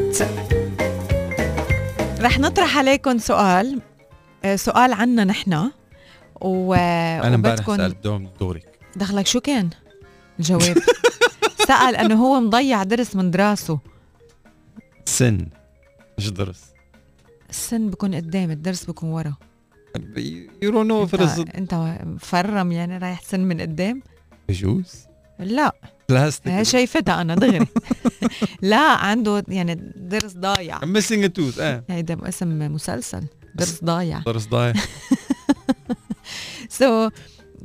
رح 2.21 2.39
نطرح 2.39 2.79
عليكم 2.79 3.19
سؤال 3.19 3.81
آه، 4.45 4.57
سؤال 4.57 4.93
عنا 4.93 5.25
نحن 5.25 5.71
و... 6.41 6.75
أنا 6.75 7.35
امبارح 7.35 7.67
سألت 7.67 8.05
دوم 8.05 8.29
دورك. 8.41 8.79
دخلك 8.97 9.27
شو 9.27 9.41
كان 9.41 9.71
الجواب؟ 10.39 10.79
سأل 11.71 11.97
أنه 11.97 12.15
هو 12.15 12.41
مضيع 12.41 12.83
درس 12.83 13.17
من 13.17 13.31
دراسه. 13.31 13.79
سن. 15.05 15.47
مش 16.19 16.31
درس؟ 16.31 16.65
السن 17.51 17.91
بكون 17.91 18.15
قدام 18.15 18.51
الدرس 18.51 18.85
بكون 18.85 19.11
ورا. 19.11 19.35
you 20.63 20.71
don't 20.71 20.89
know 20.91 21.09
انت, 21.55 21.75
مفرم 22.05 22.73
يعني 22.73 22.99
رايح 22.99 23.23
سن 23.23 23.41
من 23.41 23.61
قدام؟ 23.61 24.03
بجوز؟ 24.49 25.07
لا. 25.39 25.73
بلاستيك. 26.09 26.63
شايفتها 26.63 27.21
أنا 27.21 27.35
دغري. 27.35 27.67
لا 28.63 28.91
عنده 28.91 29.45
يعني 29.49 29.93
درس 29.97 30.33
ضايع. 30.33 30.79
A 30.79 31.29
tooth 31.39 31.61
آه. 31.61 31.85
هيدا 31.91 32.29
اسم 32.29 32.73
مسلسل. 32.73 33.25
درس 33.55 33.85
ضايع. 33.85 34.19
درس 34.19 34.47
ضايع. 34.47 34.75
so 36.69 37.09
so, 37.09 37.13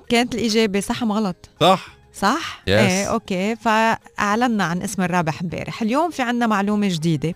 كانت 0.09 0.35
الإجابة 0.35 0.79
صح 0.79 1.03
أم 1.03 1.11
غلط؟ 1.11 1.49
صح. 1.61 1.94
صح؟ 2.15 2.59
Yes. 2.65 2.69
إيه 2.69 3.05
okay. 3.05 3.55
فأعلنا 3.55 4.63
عن 4.63 4.81
اسم 4.81 5.01
الرابح 5.01 5.41
امبارح، 5.41 5.81
اليوم 5.81 6.11
في 6.11 6.21
عنا 6.21 6.47
معلومة 6.47 6.87
جديدة. 6.87 7.33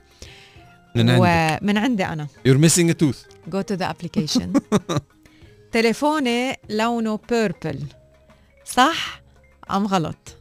من 0.96 1.10
عندك. 1.10 1.60
ومن 1.62 1.78
عندي 1.78 2.06
أنا. 2.06 2.28
You're 2.48 2.58
missing 2.70 2.90
a 2.90 2.94
tooth. 2.94 3.50
Go 3.50 3.62
to 3.62 3.76
the 3.80 3.86
application. 3.94 4.48
تليفوني 5.72 6.56
لونه 6.70 7.20
purple 7.30 7.80
صح 8.66 9.22
أم 9.72 9.88
غلط؟ 9.88 10.36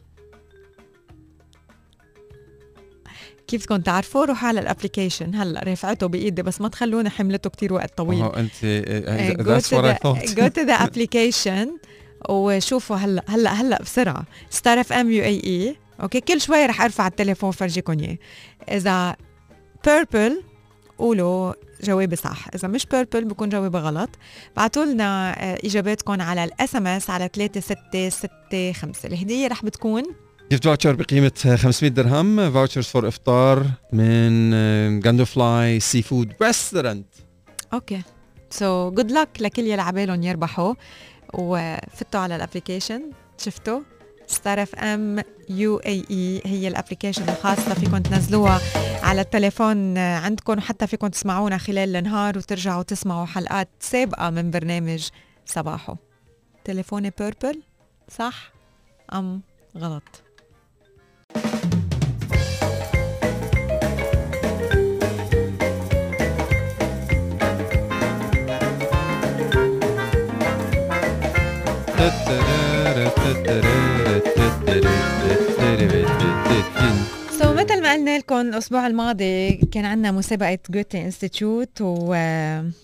كيف 3.47 3.61
بدكم 3.63 3.77
تعرفوا؟ 3.77 4.25
روحوا 4.25 4.47
على 4.47 4.59
ال 4.59 4.65
application 4.65 5.35
هلأ 5.35 5.63
رفعته 5.63 6.07
بإيدي 6.07 6.41
بس 6.41 6.61
ما 6.61 6.67
تخلوني 6.67 7.09
حملته 7.09 7.49
كتير 7.49 7.73
وقت 7.73 7.97
طويل. 7.97 8.29
oh, 8.31 8.37
أنت 8.37 8.63
إيه، 8.63 9.33
uh, 9.33 9.37
go 9.37 9.43
that's 9.61 9.65
to 9.69 9.75
what 9.75 9.85
I 9.85 9.99
the- 9.99 11.69
وشوفوا 12.29 12.95
هلا 12.95 13.23
هلا 13.27 13.53
هلا 13.53 13.81
بسرعة. 13.81 14.23
Star 14.49 14.79
FM 14.79 15.11
UAE 15.11 15.23
okay 15.23 16.21
كل 16.21 16.41
شوي 16.41 16.65
رح 16.65 16.81
أرفع 16.81 17.07
التليفون 17.07 17.51
فرجيكم 17.51 17.99
إياه. 17.99 18.17
إذا 18.71 19.15
purple 19.85 20.43
قولوا 20.97 21.53
جوابي 21.83 22.15
صح. 22.15 22.47
إذا 22.55 22.67
مش 22.67 22.85
purple 22.85 23.25
بكون 23.25 23.49
جوابي 23.49 23.77
غلط. 23.77 24.09
بعتوا 24.57 24.85
لنا 24.85 25.35
آه، 25.43 25.59
اجاباتكم 25.63 26.21
على 26.21 26.43
ال 26.43 26.75
SMS 26.75 27.09
على 27.09 27.29
3665 27.33 29.11
الهدية 29.11 29.47
رح 29.47 29.65
بتكون؟ 29.65 30.03
جبت 30.51 30.63
voucher 30.63 30.95
بقيمة 30.95 31.31
500 31.55 31.91
درهم 31.91 32.51
vouchers 32.51 32.85
for 32.85 33.07
افطار 33.07 33.65
من 33.93 34.99
جاندو 34.99 35.25
فلاي 35.25 35.79
seafood 35.79 36.33
restaurant 36.41 37.07
okay 37.73 38.01
so 38.49 38.91
good 38.91 39.11
luck 39.11 39.29
لكل 39.39 39.61
يلي 39.61 39.81
عبالهم 39.81 40.23
يربحوا. 40.23 40.73
وفتوا 41.33 42.19
على 42.19 42.35
ال 42.35 42.41
application 42.41 43.11
شفتوا؟ 43.37 43.81
Star 44.27 44.63
FM 44.63 45.23
UAE 45.49 46.41
هي 46.45 46.67
ال 46.67 46.72
application 46.72 47.29
الخاصة 47.29 47.73
فيكم 47.73 47.97
تنزلوها 47.97 48.59
على 49.03 49.21
التليفون 49.21 49.97
عندكم 49.97 50.57
وحتى 50.57 50.87
فيكم 50.87 51.07
تسمعونا 51.07 51.57
خلال 51.57 51.95
النهار 51.95 52.37
وترجعوا 52.37 52.83
تسمعوا 52.83 53.25
حلقات 53.25 53.69
سابقة 53.79 54.29
من 54.29 54.51
برنامج 54.51 55.09
صباحو. 55.45 55.95
تليفوني 56.63 57.13
purple 57.19 57.61
صح 58.09 58.51
أم 59.13 59.41
غلط؟ 59.77 60.23
so 77.39 77.53
مثل 77.53 77.81
ما 77.81 77.93
قلنا 77.93 78.17
لكم 78.17 78.35
الأسبوع 78.35 78.87
الماضي 78.87 79.51
كان 79.51 79.85
عندنا 79.85 80.11
مسابقة 80.11 80.59
Goethe 80.69 81.01
Institute 81.01 81.81
و... 81.81 82.07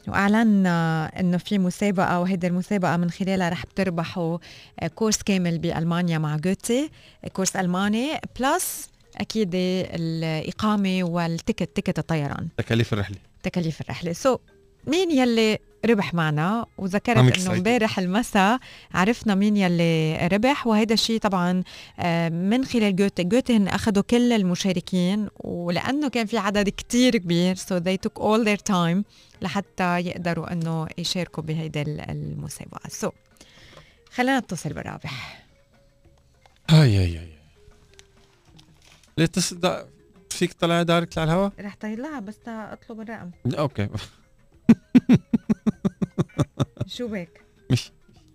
وأعلنا 0.07 1.11
إنه 1.19 1.37
في 1.37 1.57
مسابقة 1.57 2.19
وهيدي 2.19 2.47
المسابقة 2.47 2.97
من 2.97 3.09
خلالها 3.09 3.49
رح 3.49 3.65
بتربحوا 3.65 4.37
course 4.95 5.17
كامل 5.23 5.57
بألمانيا 5.57 6.17
مع 6.17 6.35
Goethe 6.35 6.89
course 7.33 7.55
ألماني 7.55 8.09
plus 8.39 8.89
أكيد 9.17 9.51
الإقامة 9.53 11.03
وال 11.03 11.21
ticket 11.21 11.75
ticket 11.75 11.99
الطيران. 11.99 12.47
تكاليف 12.57 12.93
الرحلة. 12.93 13.17
تكاليف 13.43 13.81
الرحلة. 13.81 14.13
so 14.13 14.37
مين 14.87 15.11
يلي 15.11 15.59
ربح 15.85 16.13
معنا؟ 16.13 16.65
وذكرت 16.77 17.37
إنه. 17.39 17.53
امبارح 17.53 17.99
المساء 17.99 18.59
عرفنا 18.93 19.35
مين 19.35 19.57
يلي 19.57 20.27
ربح 20.27 20.67
وهذا 20.67 20.93
الشيء 20.93 21.19
طبعا 21.19 21.63
آه، 21.99 22.29
من 22.29 22.65
خلال 22.65 22.95
Goethe 22.95 23.23
Goethe 23.23 23.57
هن 23.57 23.67
اخذوا 23.67 24.03
كل 24.03 24.33
المشاركين 24.33 25.27
ولأنه 25.39 26.09
كان 26.09 26.25
في 26.25 26.37
عدد 26.37 26.69
كتير 26.69 27.17
كبير 27.17 27.55
so 27.55 27.79
they 27.79 27.97
took 28.07 28.21
all 28.23 28.45
their 28.45 28.73
time 28.73 29.03
لحتى 29.41 29.99
يقدروا 29.99 30.51
إنه 30.53 30.87
يشاركوا 30.97 31.43
بهيدي 31.43 31.81
ال- 31.81 32.09
المسابقة. 32.11 32.89
so 32.89 33.11
خلينا 34.11 34.39
نتصل 34.39 34.73
بالرابح. 34.73 35.45
hi 36.69 36.97
hi 36.97 37.17
hi. 37.17 37.29
ليه 39.17 39.25
تصدق 39.25 39.87
فيك 40.29 40.53
طلع 40.53 40.81
direct 40.83 41.17
على 41.17 41.31
الهواء؟ 41.31 41.51
رح 41.59 41.75
طيلها 41.81 42.19
بس 42.19 42.35
أطلب 42.47 43.01
الرقم. 43.01 43.31
okay. 43.57 43.87
شو 46.87 47.07
بك؟ 47.07 47.41
مش 47.71 47.91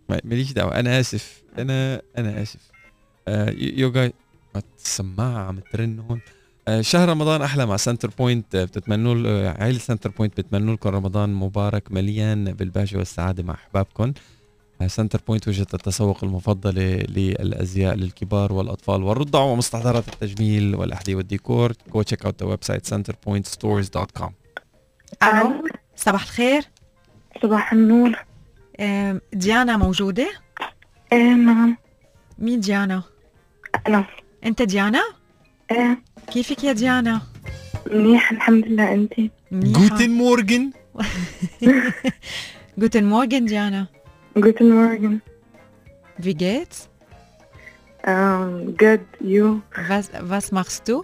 ما- 0.08 0.20
ماليش 0.24 0.52
دعوة. 0.52 0.80
أنا 0.80 1.00
آسف. 1.00 1.42
أنا 1.58 2.02
أنا 2.18 2.42
آسف. 2.42 2.70
آه 3.28 3.50
يو 3.58 3.92
جاي 3.92 4.12
السماعة 4.78 5.38
عم 5.38 5.60
ترن 5.72 5.98
هون. 5.98 6.20
آه 6.68 6.80
شهر 6.80 7.08
رمضان 7.08 7.42
أحلى 7.42 7.66
مع 7.66 7.76
Centrepoint. 7.76 8.54
آه، 8.54 8.64
بتتمنوا 8.64 9.28
آه، 9.28 9.62
عائلة 9.62 9.78
Centrepoint 9.78 10.40
بتمنوا 10.40 10.74
لكم 10.74 10.88
رمضان 10.88 11.34
مبارك 11.34 11.92
مليان 11.92 12.52
بالبهجة 12.52 12.96
والسعادة 12.98 13.42
مع 13.42 13.54
أحبابكم. 13.54 14.12
آه، 14.82 14.86
Centrepoint 14.86 15.48
وجهة 15.48 15.66
التسوق 15.74 16.24
المفضلة 16.24 16.82
للأزياء 17.08 17.94
للكبار 17.94 18.52
والأطفال 18.52 19.02
والرضع 19.02 19.40
ومستحضرات 19.40 20.08
التجميل 20.08 20.74
والأحذية 20.74 21.14
والديكور. 21.14 21.72
Go 21.72 21.98
check 22.02 22.26
out 22.26 22.32
the 22.42 22.46
website 22.56 22.90
centerpointstores.com 22.94 24.30
ألو؟ 25.22 25.69
صباح 26.00 26.22
الخير. 26.22 26.62
صباح 27.42 27.72
النور. 27.72 28.12
ديانا 29.32 29.76
موجودة؟ 29.76 30.30
إيه 31.12 31.34
نعم. 31.34 31.76
مين 32.38 32.60
ديانا؟ 32.60 33.02
أنا. 33.86 34.04
أنت 34.44 34.62
ديانا؟ 34.62 35.02
إيه. 35.70 35.98
كيفك 36.32 36.64
يا 36.64 36.72
ديانا؟ 36.72 37.20
منيح 37.90 38.30
الحمد 38.32 38.66
لله 38.66 38.94
أنت؟ 38.94 39.12
Guten 39.52 40.10
Morgen 40.10 40.70
Guten 42.78 43.04
Morgen 43.04 43.44
ديانا. 43.44 43.86
Guten 44.36 44.70
Morgen 44.70 45.18
Wie 46.22 46.34
geht's? 46.34 46.78
um, 48.06 48.76
good 48.82 49.04
you? 49.34 49.46
Was, 49.88 50.06
was 50.30 50.46
machst 50.56 50.82
du? 50.88 50.96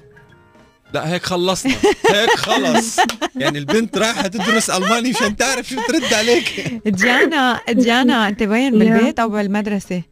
لا 0.96 1.12
هيك 1.12 1.22
خلصنا. 1.22 1.74
هيك 2.10 2.30
خلص. 2.30 2.96
يعني 3.36 3.58
البنت 3.58 3.98
رايحة 3.98 4.26
تدرس 4.26 4.70
ألماني 4.70 5.10
مشان 5.10 5.36
تعرف 5.36 5.68
شو 5.68 5.80
ترد 5.88 6.14
عليك. 6.14 6.80
ديانا 6.86 7.60
ديانا 7.68 8.28
انت 8.28 8.42
وين 8.42 8.78
بالبيت 8.78 9.18
أو 9.20 9.28
بالمدرسة؟ 9.28 10.02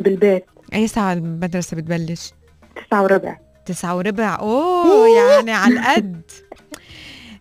بالبيت. 0.00 0.44
أي 0.74 0.88
ساعة 0.88 1.12
المدرسة 1.12 1.76
بتبلش؟ 1.76 2.32
تسعة 2.86 3.02
وربع. 3.02 3.38
تسعة 3.66 3.96
وربع. 3.96 4.38
أوه 4.40 5.08
يعني 5.08 5.52
على 5.52 5.74
القد. 5.74 6.22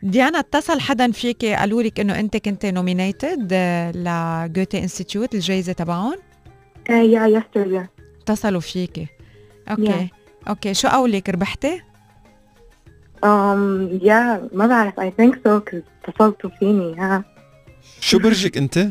ديانا 0.03 0.39
اتصل 0.39 0.79
حدا 0.79 1.11
فيك 1.11 1.45
قالوا 1.45 1.83
لك 1.83 1.99
إنه 1.99 2.19
أنت 2.19 2.37
كنت 2.37 2.65
nominated 2.65 3.53
ل 3.95 4.07
Goethe 4.07 4.79
Institute 4.79 5.35
الجائزة 5.35 5.73
تبعهم؟ 5.73 6.15
إيه 6.89 7.11
yeah 7.13 7.39
yesterday 7.39 7.87
اتصلوا 8.21 8.61
فيكي 8.61 9.07
okay. 9.71 10.07
okay. 10.47 10.73
شو 10.73 10.87
قولك؟ 10.87 11.29
ربحتي؟ 11.29 11.81
Um, 13.25 14.03
yeah 14.03 14.49
ما 14.53 14.67
بعرف. 14.67 14.93
I 14.99 15.09
think 15.21 15.33
so 15.35 15.59
cause 15.69 15.81
اتصلتوا 16.09 16.49
فيني 16.59 16.95
ها. 16.99 17.23
شو 17.99 18.19
برجك 18.19 18.57
أنت؟ 18.57 18.87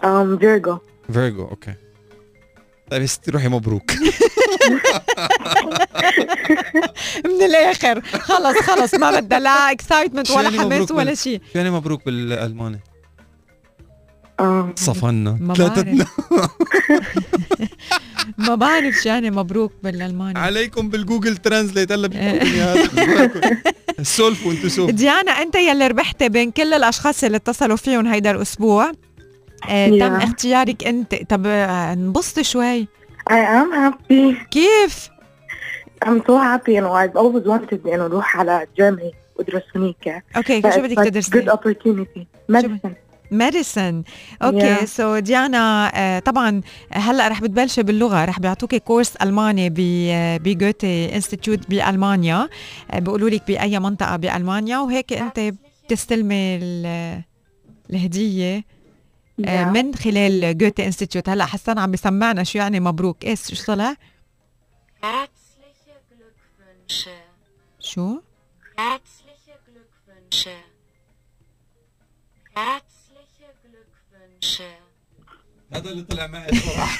um, 0.00 0.38
Virgo. 0.40 0.76
Virgo 1.12 1.42
okay. 1.44 1.74
طيب 2.90 3.06
ستي 3.06 3.30
روحي 3.30 3.48
مبروك. 3.48 3.90
من 7.24 7.42
الآخر. 7.42 8.00
خلص 8.00 8.56
خلص 8.58 8.94
ما 8.94 9.20
بدها 9.20 9.38
لا 9.40 9.50
excitement 9.50 10.30
ولا 10.30 10.50
حماس 10.50 10.90
ولا 10.90 11.14
شيء 11.14 11.40
شو 11.52 11.58
يعني 11.58 11.70
مبروك 11.70 12.04
بالألماني. 12.04 12.80
صفنا 14.74 15.38
ما 15.40 15.54
ثلاثتنا 15.54 16.06
ما 18.38 18.54
بعرف 18.54 18.94
شو 18.94 19.08
يعني 19.08 19.30
مبروك 19.30 19.72
بالألماني. 19.82 20.38
عليكم 20.38 20.88
بال 20.88 21.00
Google 21.00 21.36
Translate 21.36 21.92
هلا 21.92 22.10
سولف 24.02 24.46
وانتو 24.46 24.68
سولف. 24.68 24.94
ديانا 24.94 25.32
أنت 25.32 25.54
يلي 25.54 25.86
ربحتي 25.86 26.28
بين 26.28 26.50
كل 26.50 26.74
الأشخاص 26.74 27.24
اللي 27.24 27.36
اتصلوا 27.36 27.76
فيهم 27.76 28.06
هيدا 28.06 28.30
الأسبوع. 28.30 28.92
آه،. 29.68 29.88
تم 29.88 30.14
اختيارك 30.14 30.86
أنت. 30.86 31.14
طب 31.14 31.46
آه، 31.46 31.92
انبسطي 31.92 32.44
شوي. 32.44 32.88
I 33.30 33.32
am 33.32 33.72
happy. 33.72 34.48
كيف؟ 34.50 35.08
I'm 36.04 36.20
so 36.20 36.34
happy 36.38 36.80
know 36.80 36.92
I've 36.92 37.16
always 37.16 37.46
wanted 37.46 37.86
إنه 37.86 38.04
أروح 38.04 38.36
على 38.36 38.66
Germany. 38.80 39.14
وأدرس 39.36 39.62
هنيك 39.76 40.22
okay 40.36 40.62
شو 40.62 40.82
بدك 40.82 40.96
تدرسي؟ 41.04 41.30
good 41.30 41.48
opportunity. 41.48 42.20
medicine. 42.52 43.07
medicine 43.30 44.02
okay. 44.42 44.86
so 44.86 45.18
ديانا 45.18 46.22
طبعا 46.24 46.60
هلأ 46.90 47.28
رح 47.28 47.40
بتبلشي 47.40 47.82
باللغة 47.82 48.24
رح 48.24 48.40
بيعطوكي 48.40 48.78
course 48.78 49.16
ألماني 49.16 49.70
ب- 49.70 50.42
ب 50.42 50.52
Goethe 50.52 51.14
Institut 51.16 51.70
بألمانيا 51.70 52.48
آه، 52.90 52.98
بيقولوا 52.98 53.30
لك 53.30 53.46
بأي 53.46 53.78
منطقة 53.78 54.16
بألمانيا 54.16 54.78
وهيك 54.78 55.12
أنت 55.12 55.54
بتستلمي 55.84 56.56
ال- 56.56 57.22
الهدية 57.90 58.64
Yeah. 59.40 59.50
من 59.50 59.94
خلال 59.94 60.58
Goethe 60.58 60.86
Institut 60.86 61.28
هلأ 61.28 61.46
حسان 61.46 61.78
عم 61.78 61.90
بسمعنا 61.90 62.44
شو 62.44 62.58
يعني 62.58 62.80
مبروك 62.80 63.24
إيش 63.24 63.54
شو 63.54 63.64
طلع. 63.66 63.94
شو 67.80 68.18
Herzliche 68.76 69.54
Glückwünsche. 69.66 70.56
Herzliche 72.56 72.87
Glückwünsche. 74.40 74.62
هذا 75.72 75.90
اللي 75.90 76.02
طلع 76.02 76.26
معي. 76.26 76.50
صراحة. 76.58 76.98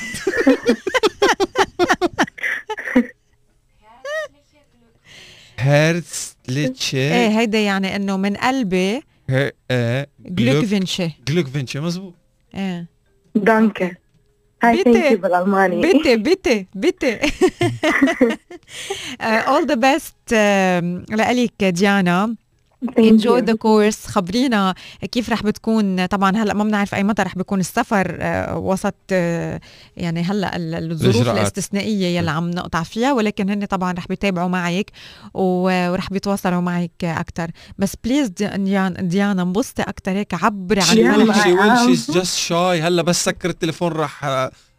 ليتشي. 6.48 6.96
إيه 6.96 7.38
هيدا 7.38 7.58
يعني 7.58 7.96
إنه 7.96 8.16
من 8.16 8.36
قلبي 8.36 9.02
Glück 9.28 9.54
Glückwünsche 10.20 11.10
Glückwünsche 11.28 11.80
مزبوط. 11.80 12.14
إيه. 12.54 12.86
Danke 13.38 13.94
هاي 14.62 14.82
you 14.82 14.88
بالألماني. 15.16 15.80
بيتي 15.80 16.16
بيتي 16.16 16.66
بيتي. 16.74 17.18
اول 19.20 19.66
ذا 19.66 19.74
بيست 19.74 20.32
لك 21.10 21.64
ديانا. 21.64 22.36
enjoy. 22.98 23.40
the 23.40 23.54
course 23.54 24.06
خبرينا 24.06 24.74
كيف 25.12 25.30
رح 25.30 25.42
بتكون 25.42 26.06
طبعا 26.06 26.36
هلأ 26.36 26.54
ما 26.54 26.64
بنعرف 26.64 26.94
أي 26.94 27.02
متى 27.04 27.22
رح 27.22 27.34
بيكون 27.36 27.60
السفر 27.60 28.16
آه، 28.20 28.58
وسط 28.58 28.94
آه، 29.12 29.60
يعني 29.96 30.22
هلأ 30.22 30.56
ال- 30.56 30.90
الظروف. 30.92 31.28
الاستثنائية 31.28 32.18
يلي 32.18 32.30
عم 32.30 32.50
نقطع 32.50 32.82
فيها 32.82 33.12
ولكن 33.12 33.50
هن 33.50 33.64
طبعا 33.64 33.92
رح 33.92 34.06
بيتابعوا 34.08 34.48
معك 34.48 34.90
ورح 35.34 36.10
بيتواصلوا 36.10 36.60
معك 36.60 37.04
أكثر 37.04 37.50
بس 37.78 37.92
please 38.04 38.28
ديانا 38.28 38.88
ديانا 39.00 39.42
انبسطي 39.42 39.82
أكثر 39.82 40.12
هيك 40.12 40.34
عبري 40.44 40.80
عن. 40.80 40.86
شي. 40.86 41.86
شيز 41.86 42.10
جاست 42.10 42.36
شاي 42.38 42.82
هلأ 42.82 43.02
بس 43.02 43.24
سكر 43.24 43.48
التليفون 43.50 43.92
راح 43.92 44.24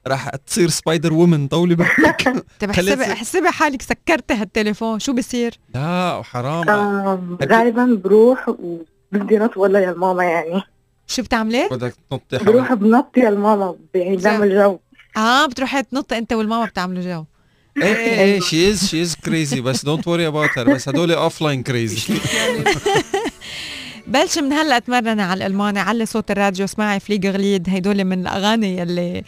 راح 0.10 0.30
تصير 0.30 0.70
Spider 0.70 1.14
Woman 1.14 1.48
طولي 1.48 1.76
بالك 1.76 2.34
طيب 2.60 2.70
احسبي 2.70 3.04
احسبي 3.04 3.50
حالك 3.50 3.82
سكرتي 3.82 4.34
هالتليفون. 4.34 5.00
شو 5.00 5.14
بصير؟ 5.14 5.54
لا 5.76 6.16
وحرام. 6.16 6.70
آم، 6.70 7.38
غالبا 7.44 8.02
بروح 8.04 8.50
وبدي 8.50 9.38
نط 9.38 9.58
ولا 9.58 9.80
يا 9.80 9.92
الماما 9.92 10.24
يعني. 10.24 10.62
شو 11.08 11.22
بتعملي؟ 11.22 11.68
بدك 11.72 11.94
تنطي 12.12 12.46
بروح 12.46 12.68
حول 12.68 12.78
بنط 12.78 13.18
يا 13.18 13.30
الماما 13.30 13.76
بعيدام 13.94 14.44
الجو 14.44 14.80
آه 15.18 15.46
بتروحي 15.46 15.84
تنطي 15.84 16.18
أنت 16.18 16.34
والماما 16.34 16.66
بتعملوا 16.66 17.04
جو. 17.04 17.24
إيه 17.78 17.96
إيه 17.96 18.20
إيه 18.20 18.40
she 18.40 18.70
is 18.72 18.86
she 18.88 19.02
is 19.02 19.16
crazy 19.16 19.62
بس 19.62 19.86
don't 19.86 20.08
worry 20.08 20.28
about 20.28 20.50
her 20.58 20.74
بس 20.74 20.90
هدول 20.90 21.12
offline 21.12 21.64
crazy 21.64 22.14
بلش 24.08 24.38
من 24.38 24.54
هلأ 24.54 24.80
تمرني 24.80 25.22
على 25.22 25.38
الألماني 25.46 25.80
علي 25.80 26.06
صوت 26.06 26.32
الراديو 26.32 26.66
اسمعي 26.66 27.00
فليج 27.00 27.28
غليد 27.28 27.70
هدول 27.70 28.04
من 28.04 28.20
الأغاني 28.22 28.78
يلي 28.78 29.18
آه 29.18 29.24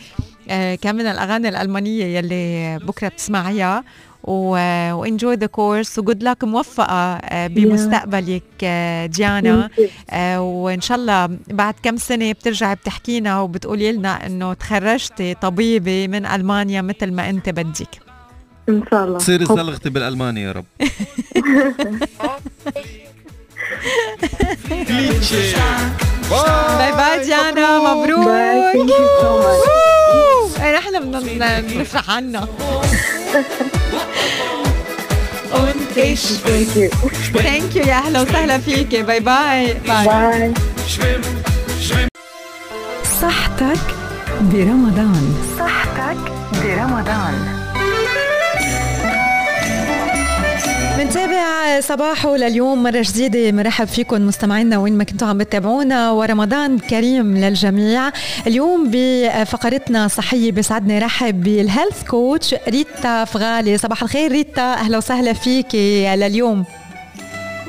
كان 0.48 0.96
من 0.96 1.06
الأغاني 1.08 1.50
الألمانية 1.50 2.06
يلي 2.18 2.80
بكرة 2.80 3.08
بتسمعيها. 3.08 3.84
و 4.24 4.43
enjoy 4.43 5.36
the 5.36 5.46
course 5.46 6.00
و 6.00 6.05
good 6.05 6.24
luck 6.24 6.44
موفقة 6.44 7.16
آه 7.16 7.48
بمستقبلك 7.48 8.44
آه 8.64 9.06
ديانا. 9.06 9.70
آه 10.10 10.42
وإن 10.42 10.82
شاء 10.82 10.98
الله 10.98 11.30
بعد 11.48 11.74
كم 11.84 11.98
سنة 11.98 12.32
بترجعي 12.32 12.76
بتحكينا 12.76 13.42
وبتقولي 13.42 13.92
لنا 13.92 14.26
إنه 14.26 14.54
تخرجتي 14.54 15.34
طبيبة 15.34 16.08
من 16.08 16.26
ألمانيا 16.26 16.82
مثل 16.82 17.12
ما 17.12 17.30
أنت 17.30 17.50
بدك. 17.50 17.88
إن 18.70 18.84
شاء 18.92 19.04
الله. 19.06 19.18
تصير 19.18 19.46
حب. 19.46 19.56
زلغتي 19.56 19.90
بالالماني 19.90 20.42
يا 20.42 20.52
رب. 20.52 20.66
bye 26.78 26.92
bye 26.92 27.26
ديانا. 27.26 27.80
مبروك. 27.80 28.28
إيه، 30.72 30.78
نحن 30.78 31.12
بدنا 31.12 31.62
نفرح 31.62 32.10
you. 36.76 36.90
thank 37.44 37.76
you 37.76 37.84
يا 37.84 37.94
أهلا 37.94 38.22
وسهلا 38.22 38.58
فيكي. 38.58 39.02
bye 39.04 39.20
bye 39.20 39.74
bye 39.74 40.54
Bye. 40.54 40.60
صحتك 43.22 43.80
برمضان. 44.42 45.36
صحتك 45.60 46.32
برمضان. 46.64 47.61
بنتابع 51.02 51.80
صباحو 51.80 52.36
لليوم. 52.38 52.84
مرة 52.84 53.02
جديدة 53.08 53.52
مرحب 53.52 53.88
فيكم 53.88 54.28
مستمعينا 54.28 54.78
وين 54.78 54.98
ما 54.98 55.04
كنتوا 55.04 55.28
عم 55.28 55.38
بتابعونا 55.38 56.12
ورمضان 56.12 56.80
كريم 56.80 57.38
للجميع. 57.38 58.12
اليوم 58.48 58.92
بفقرتنا 58.92 60.08
صحية 60.08 60.52
بسعدني 60.52 61.00
رحب 61.00 61.44
بال 61.44 61.59
health 61.59 62.04
coach 62.10 62.56
ريتا 62.68 63.26
فغالي. 63.26 63.78
صباح 63.78 64.04
الخير 64.04 64.32
ريتا. 64.32 64.74
أهلا 64.74 64.98
وسهلا 64.98 65.34
فيكي 65.34 66.16
لليوم. 66.16 66.66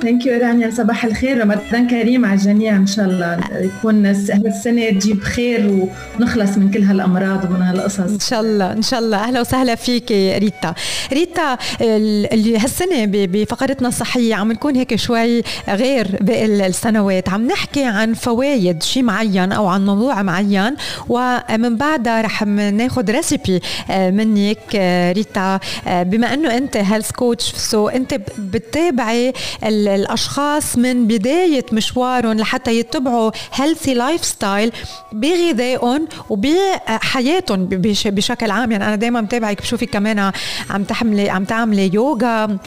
thank 0.03 0.27
you 0.27 0.41
رانيا 0.41 0.71
صباح 0.71 1.05
الخير 1.05 1.41
رمضان 1.41 1.87
كريم 1.91 2.25
على 2.25 2.35
الجميع. 2.35 2.77
إن 2.77 2.87
شاء 2.87 3.05
الله 3.05 3.41
يكون 3.53 4.07
الس- 4.07 4.31
هالسنه 4.31 4.91
تجيب 4.91 5.23
خير 5.23 5.89
ونخلص 6.21 6.59
من 6.59 6.71
كل 6.71 6.83
هالأمراض 6.83 7.45
ومن 7.45 7.63
هالقصص. 7.63 7.99
إن 8.01 8.19
شاء 8.21 8.41
الله 8.41 8.73
إن 8.73 8.83
شاء 8.83 9.01
الله. 9.01 9.17
أهلا 9.17 9.41
وسهلا 9.41 9.75
فيك 9.75 10.11
ريتا. 10.13 10.75
ريتا 11.13 11.57
ال- 11.81 12.33
ال- 12.35 12.57
هالسنة 12.57 13.05
بفقرتنا 13.07 13.89
الصحية 13.89 14.35
عم 14.35 14.53
نكون 14.53 14.77
هيك 14.77 14.95
شوي 14.97 15.43
غير 15.69 16.19
باقي 16.21 16.67
السنوات. 16.67 17.29
عم 17.29 17.47
نحكي 17.47 17.85
عن 17.85 18.15
فوائد 18.15 18.83
شيء 18.83 19.03
معين 19.03 19.53
أو 19.53 19.67
عن 19.67 19.87
موضوع 19.87 20.23
معين. 20.23 20.75
ومن 21.09 21.77
بعدها 21.77 22.21
رح 22.23 22.43
ناخذ 22.47 23.11
recipe 23.11 23.61
منك 23.91 24.59
آه، 24.77 25.13
ريتا. 25.13 25.61
آه، 25.87 26.03
بما 26.03 26.35
إنه 26.35 26.57
أنت 26.57 26.77
health 26.77 27.11
coach 27.11 27.53
so 27.57 27.89
أنت 27.89 28.15
بتتابعي 28.39 29.33
ال- 29.65 29.92
الأشخاص 29.95 30.79
من 30.79 31.07
بداية 31.07 31.67
مشوارهم 31.73 32.33
لحتى 32.33 32.79
يتبعوا 32.79 33.31
healthy 33.55 33.95
lifestyle 33.95 34.73
بغذائهم 35.13 36.09
وبحياتهم 36.31 37.67
بش- 37.67 38.07
بشكل 38.09 38.51
عام. 38.51 38.73
يعني 38.73 38.85
أنا 38.87 38.97
دائما 38.97 39.21
بتابعك 39.21 39.63
بشوفك 39.63 39.91
كمان 39.91 40.33
عم 40.71 40.85
تحملي 40.85 41.31
عم 41.31 41.45
تعملي 41.45 41.91
يوغا 41.95 42.59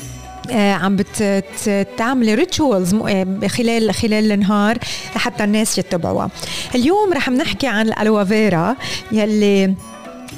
آه، 0.52 0.74
عم 0.74 0.98
بتعملي 1.68 2.36
ريتشوالز 2.36 2.96
خلال 3.48 3.94
خلال 3.94 4.32
النهار 4.32 4.78
لحتى 5.16 5.44
الناس 5.44 5.78
يتبعوها. 5.78 6.30
اليوم 6.76 7.14
رح 7.14 7.30
نحكي 7.30 7.68
عن 7.68 7.88
الألوفيرا 7.88 8.76
يلي 9.12 9.74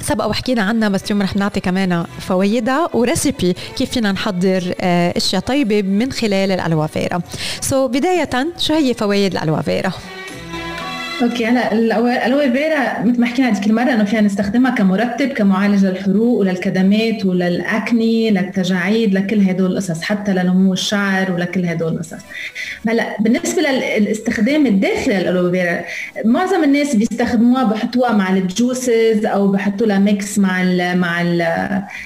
سبق 0.08 0.26
وحكينا 0.26 0.62
عنها 0.62 0.88
بس 0.88 1.04
اليوم 1.04 1.22
رح 1.22 1.36
نعطي 1.36 1.60
كمان 1.60 2.04
فوائدها 2.20 2.88
وريسيبي 2.94 3.54
كيف 3.76 3.90
فينا 3.90 4.12
نحضر 4.12 4.74
آه، 4.80 5.16
أشياء 5.16 5.42
طيبة 5.42 5.82
من 5.82 6.12
خلال 6.12 6.52
الالوفيرا 6.52 7.20
so 7.60 7.90
بداية 7.90 8.30
شو 8.58 8.74
هي 8.74 8.94
فوائد 8.94 9.32
الالوفيرا 9.32 9.92
okay 11.22 11.46
هلا 11.46 11.72
الالوي 11.72 12.52
فيرا 12.52 13.02
مثل 13.04 13.20
ما 13.20 13.26
حكينا 13.26 13.48
هذيك 13.48 13.66
المره 13.66 13.92
إنه 13.92 14.04
فينا 14.04 14.20
نستخدمها 14.20 14.70
كمرطب 14.70 15.28
كمعالج 15.28 15.84
للحروق 15.84 16.38
وللكدمات 16.38 17.26
ولل 17.26 17.71
acne 17.71 18.30
للتجاعيد 18.30 19.14
لكل 19.14 19.40
هدول 19.40 19.72
القصص 19.72 20.02
حتى 20.02 20.34
لنمو 20.34 20.72
الشعر 20.72 21.32
ولكل 21.32 21.66
هدول 21.66 21.92
القصص. 21.92 22.22
هلا 22.88 23.16
بالنسبة 23.20 23.62
للاستخدام 23.62 24.66
الداخلي 24.66 25.14
للالوي 25.14 25.50
فيرا 25.50 25.84
معظم 26.24 26.64
الناس 26.64 26.96
بيستخدموها 26.96 27.64
بحطوها 27.64 28.12
مع 28.12 28.32
ال 28.36 28.49
juices 28.49 29.26
أو 29.26 29.48
بحطوا 29.48 29.86
لها 29.86 29.98
mix 29.98 30.38
مع 30.38 30.62
ال 30.62 30.98
مع 30.98 31.22
ال 31.22 31.42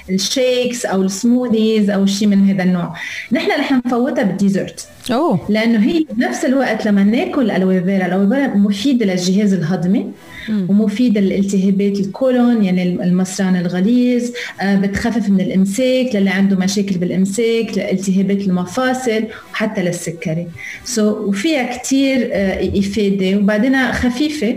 ال 0.09 0.20
shakes 0.20 0.85
أو 0.85 1.01
ال 1.01 1.10
smoothies 1.10 1.89
أو 1.89 2.05
شيء 2.05 2.27
من 2.27 2.49
هذا 2.49 2.63
النوع. 2.63 2.93
نحن 3.31 3.51
رح 3.59 3.71
نفوتها 3.71 4.23
بال 4.23 4.36
dessert. 4.36 4.87
أوه. 5.11 5.39
لأنه 5.49 5.79
هي 5.79 6.05
بنفس 6.11 6.45
الوقت 6.45 6.85
لما 6.85 7.03
ناكل 7.03 7.41
الالوي 7.41 7.83
فيرا 7.83 8.05
الالوي 8.05 8.27
فيرا 8.27 8.47
مفيده 8.47 9.02
للجهاز 9.05 9.53
الهضمي 9.53 10.11
ومفيدة 10.49 11.21
للالتهابات 11.21 11.99
الكولون 11.99 12.63
يعني 12.63 12.83
المصران 12.83 13.55
الغليظ 13.55 14.31
آه، 14.61 14.75
بتخفف 14.75 15.29
من 15.29 15.41
الامساك 15.41 16.15
للي 16.15 16.29
عنده 16.29 16.55
مشاكل 16.55 16.97
بالامساك 16.97 17.77
لالتهابات 17.77 18.41
المفاصل 18.41 19.23
وحتى 19.53 19.83
للسكري. 19.83 20.47
so, 20.83 21.27
وفيها 21.27 21.77
كتير 21.77 22.29
آه، 22.33 22.79
إفادة. 22.79 23.37
وبعدين 23.37 23.91
خفيفة 23.91 24.55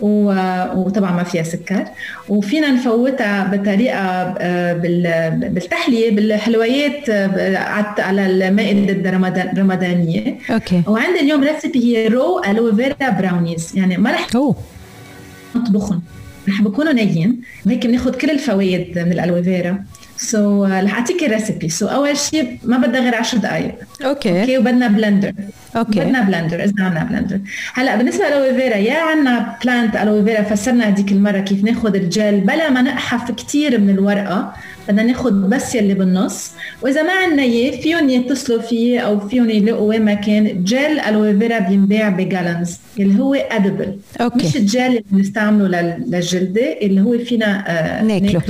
وطبعا 0.00 1.10
ما 1.12 1.22
فيها 1.22 1.42
سكر. 1.42 1.84
وفينا 2.28 2.70
نفوتها 2.70 3.44
بطريقة 3.56 3.98
آه، 4.38 4.72
بال- 4.72 5.48
بالتحلية 5.48 6.10
بالحلويات 6.16 7.08
آه، 7.10 7.56
على 7.98 8.26
المائدة 8.26 9.10
الرمضان- 9.10 9.50
الرمضانية. 9.52 10.38
okay. 10.50 10.82
وعندي 10.86 11.20
اليوم 11.20 11.44
recipe 11.44 11.78
هي 11.84 12.08
raw 12.08 12.40
aloe 12.50 12.76
vera 12.76 13.10
brownies 13.10 13.72
يعني 13.76 13.96
ما 13.96 14.10
رح 14.12 14.26
نطبخهم. 15.56 16.02
رح 16.48 16.62
بكونوا 16.62 16.92
نيين 16.92 17.40
وهيك 17.66 17.86
بناخذ 17.86 18.14
كل 18.14 18.30
الفوائد 18.30 18.98
من 18.98 19.12
الالو 19.12 19.42
فيرا 19.42 19.84
so, 20.16 20.70
رح 20.70 20.94
اعطيك 20.94 21.22
ال 21.22 21.68
recipe 21.68 21.86
so, 21.86 21.92
أول 21.92 22.16
شيء 22.16 22.58
ما 22.64 22.76
بدها 22.76 23.00
غير 23.00 23.14
10 23.14 23.38
دقائق 23.38 23.74
okay. 24.04 24.40
okay 24.40 24.58
وبدنا 24.58 24.88
blender 24.88 25.32
okay. 25.76 26.00
بدنا 26.00 26.20
blender 26.20 26.64
إذا 26.64 26.72
عندنا 26.78 27.04
blender 27.04 27.40
هلأ 27.74 27.96
بالنسبة 27.96 28.24
للالوي 28.24 28.54
فيرا 28.54 28.76
يا 28.76 28.98
عندنا 29.00 29.56
plant 29.64 29.96
ألوي 29.96 30.24
فيرا 30.24 30.42
فسرنا 30.42 30.88
هذيك 30.88 31.12
المرة 31.12 31.38
كيف 31.38 31.64
ناخذ 31.64 31.94
الجل 31.94 32.40
بلا 32.40 32.70
ما 32.70 32.82
نقحف 32.82 33.30
كثير 33.30 33.80
من 33.80 33.90
الورقة. 33.90 34.52
بدنا 34.88 35.02
ناخذ 35.02 35.30
بس 35.32 35.74
يلي 35.74 35.94
بالنص. 35.94 36.50
وإذا 36.82 37.02
ما 37.02 37.12
عندنا 37.12 37.42
إياه 37.42 37.80
فيهم 37.80 38.10
يتصلوا 38.10 38.60
فيه 38.62 39.00
أو 39.00 39.28
فيهم 39.28 39.50
يلاقوا 39.50 39.88
وين 39.88 40.04
ما 40.04 40.14
كان 40.14 40.64
جل 40.64 41.00
الوي 41.00 41.38
فيرا 41.38 41.58
بينباع 41.58 42.08
ب 42.08 42.17
gallons 42.17 42.76
اللي 42.98 43.20
هو 43.22 43.34
edible 43.34 43.96
okay. 44.20 44.46
مش 44.46 44.56
الجل 44.56 44.80
اللي 44.80 45.04
بنستعمله 45.10 45.68
لل- 45.68 46.04
للجلدة 46.10 46.78
اللي 46.82 47.00
هو 47.00 47.18
فينا 47.18 47.64
آه 47.68 48.02
ناكله. 48.02 48.42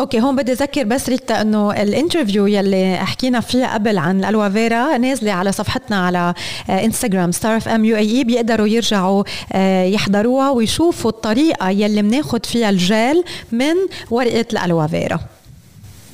okay 0.00 0.20
هون 0.20 0.36
بدي 0.36 0.52
أذكر 0.52 0.84
بس 0.84 1.08
ريتا 1.08 1.40
إنه 1.40 1.82
ال 1.82 1.88
interview 1.88 2.46
يلي 2.46 2.96
حكينا 2.96 3.40
فيه 3.40 3.66
قبل 3.74 3.98
عن 3.98 4.20
الالوا 4.20 4.48
فيرا 4.48 4.98
نازلة 4.98 5.32
على 5.32 5.52
صفحتنا 5.52 5.96
على 6.06 6.34
انستغرام 6.70 7.32
Star 7.32 7.56
FM 7.56 7.84
UAE 7.84 8.24
بيقدروا 8.24 8.66
يرجعوا 8.66 9.24
آه، 9.52 9.84
يحضروها 9.84 10.50
ويشوفوا 10.50 11.10
الطريقة 11.10 11.70
يلي 11.70 12.02
بناخد 12.02 12.46
فيها 12.46 12.70
الجل 12.70 13.24
من 13.52 13.74
ورقة 14.10 14.46
الالوا 14.52 14.86
فيرا. 14.86 15.20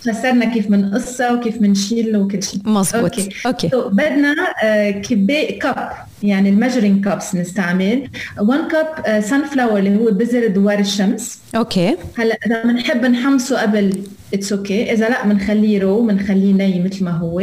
فسرنا 0.01 0.45
كيف 0.55 0.69
بنقصها 0.69 1.33
وكيف 1.33 1.59
بنشيل 1.59 2.17
وكل 2.17 2.43
شيء. 2.43 2.61
مزبوط 2.65 3.03
okay. 3.03 3.29
okay. 3.47 3.69
So, 3.69 3.77
بدنا 3.77 4.35
آه، 4.63 4.91
كباية 4.91 5.59
cup 5.59 6.08
يعني 6.23 6.49
ال 6.49 6.54
measuring 6.54 7.05
cups 7.05 7.35
نستعمل. 7.35 8.09
1 8.41 8.61
cup 8.71 9.21
sunflower 9.21 9.79
اللي 9.79 9.99
هو 9.99 10.11
بذر 10.11 10.47
دوار 10.47 10.79
الشمس. 10.79 11.39
okay. 11.57 11.97
هلا 12.19 12.39
إذا 12.47 12.63
بنحب 12.63 13.07
نحمصه 13.07 13.63
قبل 13.63 14.03
it's 14.35 14.53
okay 14.53 14.87
okay. 14.87 14.91
إذا 14.91 15.09
لا 15.09 15.27
بنخليه 15.27 15.81
raw 15.81 16.03
بنخليه 16.07 16.53
ني 16.53 16.83
مثل 16.83 17.05
ما 17.05 17.11
هو. 17.11 17.41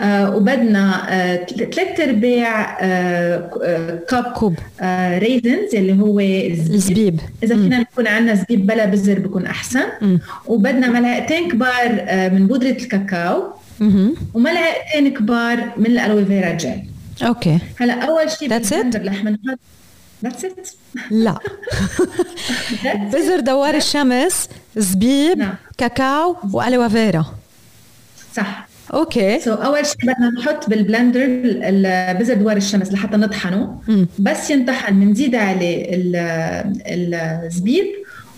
آه 0.00 0.36
وبدنا 0.36 1.06
آه 1.08 1.46
ثلاث 1.46 2.00
أرباع 2.00 2.78
آه 2.80 3.50
آه، 3.62 3.98
cup 4.08 4.24
كوب. 4.24 4.54
آه 4.80 5.18
raisins 5.18 5.74
اللي 5.74 6.02
هو 6.02 6.20
الزبيب 6.20 6.74
الزبيب. 6.74 7.20
إذا. 7.42 7.54
فينا 7.56 7.78
نكون 7.78 8.06
عندنا 8.06 8.34
زبيب 8.34 8.66
بلا 8.66 8.84
بذر 8.84 9.18
بكون 9.18 9.46
أحسن. 9.46 9.84
مم. 10.00 10.20
وبدنا 10.46 10.88
ملعقتين 11.00 11.48
كبار 11.48 12.04
آه، 12.08 12.28
من 12.28 12.46
بودرة 12.46 12.70
الكاكاو. 12.70 13.42
وملعقتين 14.34 15.14
كبار 15.14 15.72
من 15.76 15.86
ال 15.86 15.94
aloe 15.94 16.24
vera 16.24 16.52
gel 16.52 16.82
okay. 17.22 17.58
هلا 17.80 17.92
أول 18.08 18.30
شيء 18.30 18.52
رح 18.52 19.22
بنحط 19.22 19.58
that's 20.24 20.44
it 20.44 20.68
لا. 21.10 21.38
بذر 23.12 23.40
دوار 23.40 23.74
الشمس 23.74 24.48
زبيب 24.76 25.38
نعم. 25.38 25.54
كاكاو 25.78 26.36
والوا 26.52 26.88
فيرا 26.88 27.26
صح. 28.36 28.68
okay. 28.94 29.40
so 29.40 29.56
so, 29.56 29.58
أول 29.64 29.86
شيء 29.86 29.96
بدنا 30.02 30.30
نحط 30.38 30.70
بال 30.70 30.82
blender 30.82 31.24
ال- 31.24 31.86
ال- 31.86 32.16
بذر 32.18 32.34
دوار 32.34 32.56
الشمس 32.56 32.92
لحتى 32.92 33.16
نطحنه. 33.16 33.80
مم. 33.88 34.06
بس 34.18 34.50
ينطحن 34.50 35.00
بنزيد 35.00 35.34
عليه 35.34 35.84
ال- 35.94 37.14
الزبيب. 37.44 37.86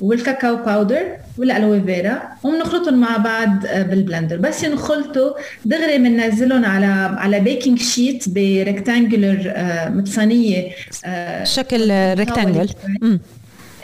وال 0.02 0.18
cacao 0.18 0.56
powder 0.56 1.02
وال 1.38 1.53
aloe 1.53 1.82
vera 1.82 2.22
وبنخلطهم 2.42 3.00
مع 3.00 3.16
بعض 3.16 3.66
آه، 3.66 3.82
بال 3.82 3.93
blender. 3.93 4.36
بس 4.36 4.64
ينخلطوا 4.64 5.32
دغري 5.64 5.98
بننزلهم 5.98 6.64
على 6.64 6.86
على 7.18 7.40
baking 7.40 7.78
sheet 7.78 8.28
ب 8.28 8.39
rectangular 8.39 9.54
مثل 9.94 10.12
صينيه 10.12 10.70
آه، 11.04 11.44
شكل 11.44 11.90
rectangle 12.14 12.68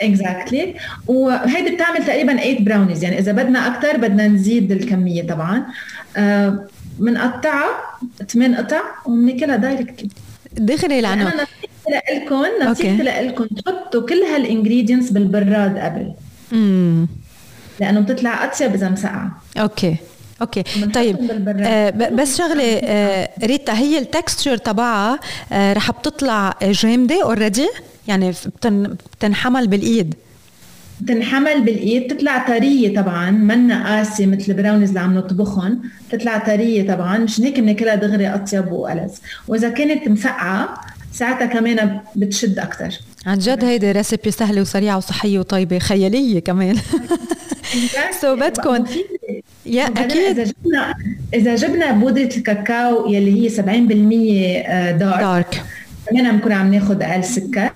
exactly 0.01 0.75
وهيدي 1.07 1.75
بتعمل 1.75 2.05
تقريبا 2.05 2.33
8 2.37 2.59
براونيز 2.59 3.03
يعني 3.03 3.19
إذا 3.19 3.31
بدنا 3.31 3.67
أكثر 3.67 3.97
بدنا 3.97 4.27
نزيد 4.27 4.71
الكمية 4.71 5.27
طبعا. 5.27 5.65
آه، 6.17 6.67
بنقطعها 6.99 7.69
8 8.27 8.57
قطع 8.57 8.81
وبناكلها 9.05 9.55
directly 9.55 10.09
دغري 10.57 11.01
لأنه 11.01 11.33
لكم. 12.15 12.43
نصيحتي 12.61 13.03
لكم 13.03 13.45
تحطوا 13.45 14.01
كل 14.01 14.23
هال 14.33 14.45
ingredients 14.45 15.09
بالبراد 15.09 15.77
قبل. 15.77 16.13
امم 16.53 17.07
لأنه 17.79 17.99
بتطلع 17.99 18.45
أطيب 18.45 18.73
إذا 18.73 18.89
مسقعة. 18.89 19.41
okay. 19.57 19.95
okay. 20.41 20.63
طيب. 20.93 21.17
آه 21.59 21.89
بس 21.89 22.37
شغلة 22.37 22.63
آه 22.83 23.29
ريتا 23.43 23.73
هي 23.73 23.97
ال 23.97 24.05
texture 24.05 24.57
تبعها 24.57 25.19
آه 25.51 25.73
رح 25.73 25.91
بتطلع 25.91 26.53
جامدة 26.61 27.23
already 27.23 27.67
يعني 28.07 28.33
بتنحمل 29.17 29.67
بالإيد. 29.67 30.15
تنحمل 31.07 31.61
بالإيد. 31.61 32.15
تطلع 32.15 32.47
طرية 32.47 33.01
طبعا. 33.01 33.31
منا 33.31 33.95
قاسي 33.95 34.25
مثل 34.25 34.51
البراونيز 34.51 34.89
اللي 34.89 34.99
عم 34.99 35.17
نطبخهم. 35.17 35.81
تطلع 36.11 36.37
طرية 36.37 36.93
طبعا. 36.93 37.17
مشان 37.17 37.43
هيك 37.43 37.59
بناكلها 37.59 37.95
دغري 37.95 38.27
أطيب 38.27 38.71
وألذ. 38.71 39.11
وإذا 39.47 39.69
كانت 39.69 40.07
مسقعة 40.07 40.81
ساعتها 41.13 41.45
كمان 41.45 41.99
بتشد 42.15 42.59
أكثر 42.59 42.89
عن 43.25 43.37
جد 43.39 43.63
هيدي 43.63 43.91
ريسيبي 43.91 44.31
سهلة 44.31 44.61
وسريعة 44.61 44.97
وصحية 44.97 45.39
وطيبة 45.39 45.79
خيالية 45.79 46.39
كمان. 46.39 46.75
So 48.21 48.25
بدكن- 48.25 48.85
يا 49.65 49.83
أكيد. 49.85 50.39
إذا 50.39 50.43
جبنا 50.43 50.93
إذا 51.33 51.55
جبنا 51.55 51.91
بودرة 51.91 52.29
الكاكاو 52.37 53.09
يلي 53.11 53.41
هي 53.45 53.49
70% 53.49 53.61
دارك 54.97 55.19
دارك 55.21 55.63
كمان 56.09 56.31
بنكون 56.31 56.51
عم 56.51 56.73
ناخذ 56.73 57.01
أقل 57.03 57.23
سكر. 57.23 57.69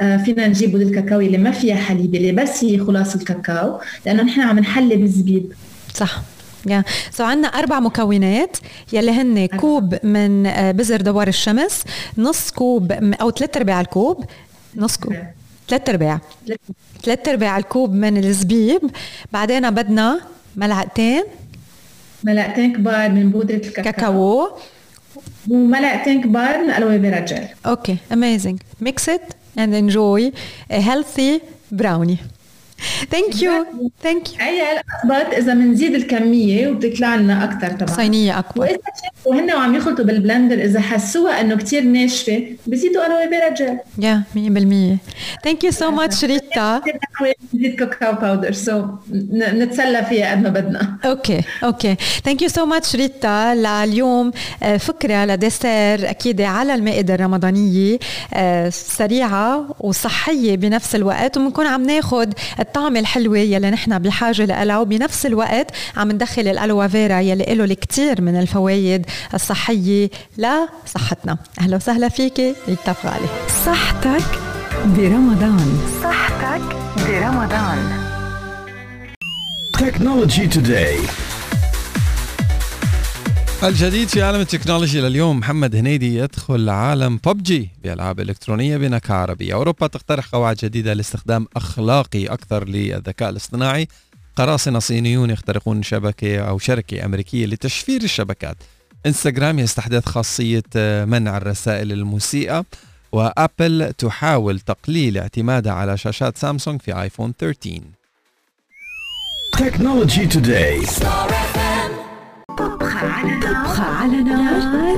آه 0.00 0.16
فينا 0.16 0.48
نجيب 0.48 0.70
بودرة 0.72 0.86
الكاكاو 0.86 1.20
اللي 1.20 1.38
ما 1.38 1.50
فيها 1.50 1.76
حليب 1.76 2.14
اللي 2.14 2.32
بس 2.32 2.64
هي 2.64 2.78
خلاص 2.78 3.14
الكاكاو 3.14 3.80
لأنه 4.06 4.22
نحن 4.22 4.40
عم 4.40 4.58
نحلي 4.58 4.96
بالزبيب. 4.96 5.52
صح. 5.94 6.22
yeah 6.66 6.84
so 7.10 7.24
عندنا 7.24 7.48
أربع 7.48 7.80
مكونات. 7.80 8.56
يلي 8.92 9.10
هن 9.10 9.46
كوب 9.46 10.04
من 10.04 10.46
آه، 10.46 10.70
بذر 10.72 11.00
دوار 11.00 11.28
الشمس 11.28 11.82
نص 12.18 12.50
كوب 12.50 12.92
أو 12.92 13.30
ثلاث 13.30 13.56
أرباع 13.56 13.80
الكوب. 13.80 14.24
نص 14.76 14.96
كوب. 14.96 15.14
ثلاث 15.68 15.88
أرباع. 15.88 16.20
ثلاث 17.02 17.28
أرباع. 17.28 17.58
الكوب 17.58 17.92
من 17.94 18.16
الزبيب. 18.16 18.90
بعدين 19.32 19.70
بدنا 19.70 20.20
ملعقتين. 20.56 21.24
ملعقتين 22.24 22.72
كبار 22.72 23.10
من 23.10 23.30
بودرة 23.30 23.56
الكاكاو. 23.56 23.92
كاكاو. 23.92 24.48
وملعقتين 25.50 26.22
كبار 26.22 26.64
من 26.64 26.70
aloe 26.70 27.00
vera 27.00 27.20
gel 27.20 27.44
okay 27.66 27.96
mix 28.84 29.08
it 29.08 29.34
and 29.58 29.74
enjoy 29.74 30.32
a 30.70 30.80
healthy 30.80 31.40
brownie. 31.74 32.18
thank 33.10 33.42
you 33.42 33.66
thank 34.02 34.32
you 34.32 34.38
هي 34.40 34.62
الاثبت 34.72 35.34
إذا 35.34 35.54
بنزيد 35.54 35.94
الكمية 35.94 36.68
وبتطلع 36.68 37.14
لنا 37.14 37.44
أكثر 37.44 37.70
طبعا. 37.76 37.96
صينية 37.96 38.38
أكبر. 38.38 38.60
وإذا 38.60 38.78
شافوا 39.04 39.34
هن 39.34 39.52
وعم 39.52 39.74
يخلطوا 39.74 40.04
بال 40.04 40.17
blender 40.17 40.64
إذا 40.64 40.80
حسوها 40.80 41.40
إنه 41.40 41.56
كتير 41.56 41.82
ناشفة 41.82 42.46
بزيدوا 42.66 43.28
vera 43.28 43.48
gel 43.48 43.78
yeah 43.98 44.22
100% 44.34 45.44
thank 45.44 45.64
you 45.64 45.70
so 45.70 45.90
much 45.90 46.24
ريتا. 46.24 46.80
نزيد 47.54 47.74
cacao 47.74 48.12
powder 48.12 48.52
so 48.52 48.84
نتسلى 49.32 50.04
فيها 50.04 50.30
قد 50.30 50.42
ما 50.42 50.48
بدنا. 50.48 50.96
أوكي 51.04 51.40
أوكي 51.64 51.96
ثانك 52.24 52.42
يو 52.42 52.48
سو 52.48 52.66
ماتش 52.66 52.96
ريتا. 52.96 53.54
لليوم 53.54 54.32
آه، 54.62 54.76
فكرة 54.76 55.24
ل 55.24 55.35
dessert 55.35 56.10
أكيد 56.10 56.40
على 56.40 56.74
المائدة 56.74 57.14
الرمضانية 57.14 57.98
آه، 58.34 58.68
سريعة 58.68 59.74
وصحية 59.80 60.56
بنفس 60.56 60.94
الوقت 60.94 61.36
وبنكون 61.36 61.66
عم 61.66 61.82
ناخذ 61.82 62.30
الطعم 62.76 62.96
الحلوة 62.96 63.38
يلي 63.38 63.70
نحن 63.70 63.98
بحاجه 63.98 64.64
لها 64.64 64.78
وبنفس 64.78 65.26
الوقت 65.26 65.70
عم 65.96 66.12
ندخل 66.12 66.48
الألوا 66.48 66.86
فيرا 66.86 67.20
يلي 67.20 67.54
له 67.54 67.64
الكثير 67.64 68.20
من 68.20 68.36
الفوائد 68.40 69.06
الصحية 69.34 70.10
لصحتنا. 70.38 71.36
أهلا 71.60 71.76
وسهلا 71.76 72.08
فيكي 72.08 72.54
ريتا 72.68 72.92
فغالي 72.92 73.28
صحتك 73.66 74.24
برمضان. 74.84 75.78
صحتك 76.02 76.76
برمضان. 76.96 78.02
Technology 79.78 80.46
Today. 80.56 81.31
الجديد 83.64 84.08
في 84.08 84.22
عالم 84.22 84.40
التكنولوجيا 84.40 85.00
لليوم. 85.00 85.38
محمد 85.38 85.76
هنيدي 85.76 86.16
يدخل 86.16 86.68
عالم 86.68 87.20
ببجي 87.26 87.70
بألعاب 87.82 88.20
إلكترونية 88.20 88.76
بنكهة 88.76 89.14
عربية. 89.14 89.54
أوروبا 89.54 89.86
تقترح 89.86 90.26
قواعد 90.26 90.56
جديدة 90.56 90.92
لاستخدام 90.92 91.46
أخلاقي 91.56 92.26
أكثر 92.26 92.68
للذكاء 92.68 93.28
الاصطناعي. 93.28 93.88
قراصنة 94.36 94.78
صينيون 94.78 95.30
يخترقون 95.30 95.82
شبكة 95.82 96.38
أو 96.40 96.58
شركة 96.58 97.04
أمريكية 97.04 97.46
لتشفير 97.46 98.02
الشبكات. 98.02 98.56
إنستغرام 99.06 99.58
يستحدث 99.58 100.06
خاصية 100.06 100.62
آه، 100.76 101.04
منع 101.04 101.36
الرسائل 101.36 101.92
المسيئة. 101.92 102.64
وأبل 103.12 103.92
تحاول 103.98 104.60
تقليل 104.60 105.18
اعتمادها 105.18 105.72
على 105.72 105.98
شاشات 105.98 106.38
سامسونج 106.38 106.80
في 106.80 107.02
آيفون 107.02 107.32
13 107.38 107.80
Technology 109.56 110.26
Today. 110.26 111.61
طبخة 113.42 113.84
على 113.84 114.22
نار 114.22 114.96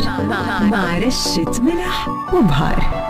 مع 0.70 0.98
رشة 0.98 1.62
ملح 1.62 2.08
وبهار 2.34 3.04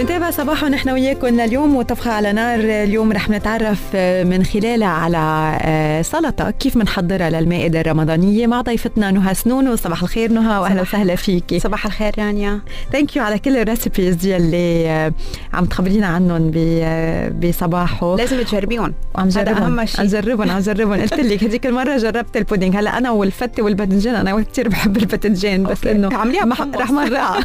بنتابع 0.00 0.30
صباحا 0.30 0.68
نحن 0.68 0.90
وياكم 0.90 1.26
لليوم 1.26 1.76
وطبخة 1.76 2.10
على 2.10 2.32
نار. 2.32 2.58
اليوم 2.60 3.12
رح 3.12 3.30
نتعرف 3.30 3.96
من 4.24 4.44
خلالها 4.44 4.88
على 4.88 5.58
آه، 5.62 6.02
سلطة. 6.02 6.50
كيف 6.50 6.78
بنحضرها 6.78 7.30
للمائدة 7.30 7.80
الرمضانية؟ 7.80 8.46
مع 8.46 8.60
ضيفتنا 8.60 9.10
نهى 9.10 9.34
سنونو 9.34 9.76
صباح 9.76 10.02
الخير 10.02 10.32
نهى 10.32 10.58
واهلا 10.58 10.82
وسهلا 10.82 11.16
فيكي. 11.16 11.58
صباح 11.58 11.86
الخير 11.86 12.12
رانيا. 12.18 12.60
thank 12.92 13.16
you 13.16 13.22
على 13.22 13.38
كل 13.38 13.56
ال 13.56 13.65
recipes 13.65 14.26
يلي 14.26 14.88
آه، 14.88 15.12
عم 15.52 15.64
تخبرينا 15.64 16.06
عنهم 16.06 16.52
آه، 16.56 17.28
بصباحه. 17.28 18.16
لازم 18.16 18.42
تجربيهم. 18.42 18.94
وعم 19.14 19.28
هذا 19.28 19.42
جربهم. 19.44 19.78
أهم 19.78 19.86
شيء. 19.86 20.00
عم 20.00 20.06
جربهم 20.06 20.50
عم 20.50 20.58
جربهم. 20.58 21.00
قلت 21.00 21.14
لك 21.20 21.44
هذيك 21.44 21.66
المره 21.66 21.96
جربت 21.96 22.36
البودينج 22.36 22.76
هلا 22.76 22.98
أنا 22.98 23.10
والفته 23.10 23.62
والباذنجان 23.62 24.14
أنا 24.14 24.42
كثير 24.42 24.68
بحب 24.68 24.96
الباذنجان 24.96 25.62
بس. 25.62 25.86
إنه 25.86 26.08
بحمص. 26.08 26.76
رح 26.76 26.90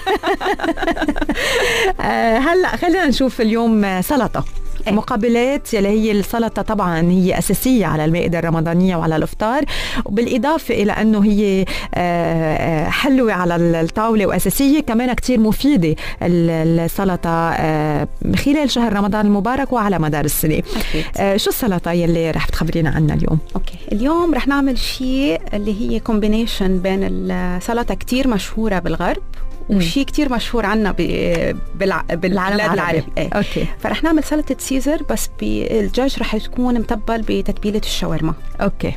آه، 2.01 2.44
هلأ 2.45 2.67
خلينا 2.75 3.05
نشوف 3.07 3.41
اليوم 3.41 4.01
سلطة 4.01 4.45
إيه. 4.87 4.93
مقابلات 4.93 5.73
يلي 5.73 5.87
هي 5.87 6.11
السلطة 6.11 6.61
طبعا 6.61 7.01
هي 7.11 7.37
أساسية 7.39 7.85
على 7.85 8.05
المائدة 8.05 8.39
الرمضانية 8.39 8.95
وعلى 8.95 9.15
الإفطار 9.15 9.63
وبالإضافة 10.05 10.73
إلى 10.75 10.91
أنه 10.91 11.23
هي 11.25 11.61
آه، 11.61 11.65
آه، 11.95 12.89
حلوة 12.89 13.33
على 13.33 13.55
الطاولة 13.55 14.25
وأساسية 14.25 14.79
كمان 14.79 15.13
كتير 15.13 15.39
مفيدة 15.39 15.95
ال- 16.21 16.79
السلطة 16.79 17.29
آه، 17.51 18.07
خلال 18.45 18.71
شهر 18.71 18.93
رمضان 18.93 19.25
المبارك 19.25 19.73
وعلى 19.73 19.99
مدار 19.99 20.25
السنة 20.25 20.55
أكيد 20.57 21.05
آه، 21.17 21.37
شو 21.37 21.49
السلطة 21.49 21.91
يلي 21.91 22.31
رح 22.31 22.45
تخبرينا 22.45 22.89
عنها 22.89 23.15
اليوم 23.15 23.37
okay 23.55 23.75
اليوم 23.91 24.33
رح 24.33 24.47
نعمل 24.47 24.77
شيء 24.77 25.41
اللي 25.53 25.81
هي 25.81 25.99
combination 25.99 26.79
بين 26.79 26.99
السلطه 27.31 27.93
كتير 27.93 28.27
مشهورة 28.27 28.79
بالغرب. 28.79 29.23
وشيء 29.69 30.05
كتير 30.05 30.33
مشهور 30.33 30.65
عنا. 30.65 30.91
بالعالم 30.91 32.73
العربي. 32.73 33.03
إيه. 33.17 33.29
okay. 33.33 33.65
فرح 33.79 34.03
نعمل 34.03 34.23
سلطة 34.23 34.55
سيزر 34.59 35.03
بس 35.09 35.29
بالدجاج 35.39 36.19
رح 36.19 36.37
تكون 36.37 36.73
متبل 36.79 37.21
بتتبيلة 37.21 37.79
الشاورما. 37.79 38.33
okay. 38.61 38.93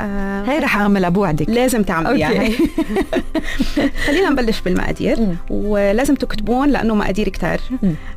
آه 0.00 0.42
هي 0.42 0.58
رح 0.58 0.76
أعملها 0.76 1.08
بوعدك 1.10 1.50
لازم 1.50 1.82
تعمليها. 1.82 2.30
هي 2.42 2.52
خلينا 4.06 4.30
نبلش 4.30 4.60
بالمقادير. 4.60 5.18
ولازم 5.50 6.14
تكتبون 6.14 6.68
لأنه 6.68 6.94
مقادير 6.94 7.28
كتار. 7.28 7.60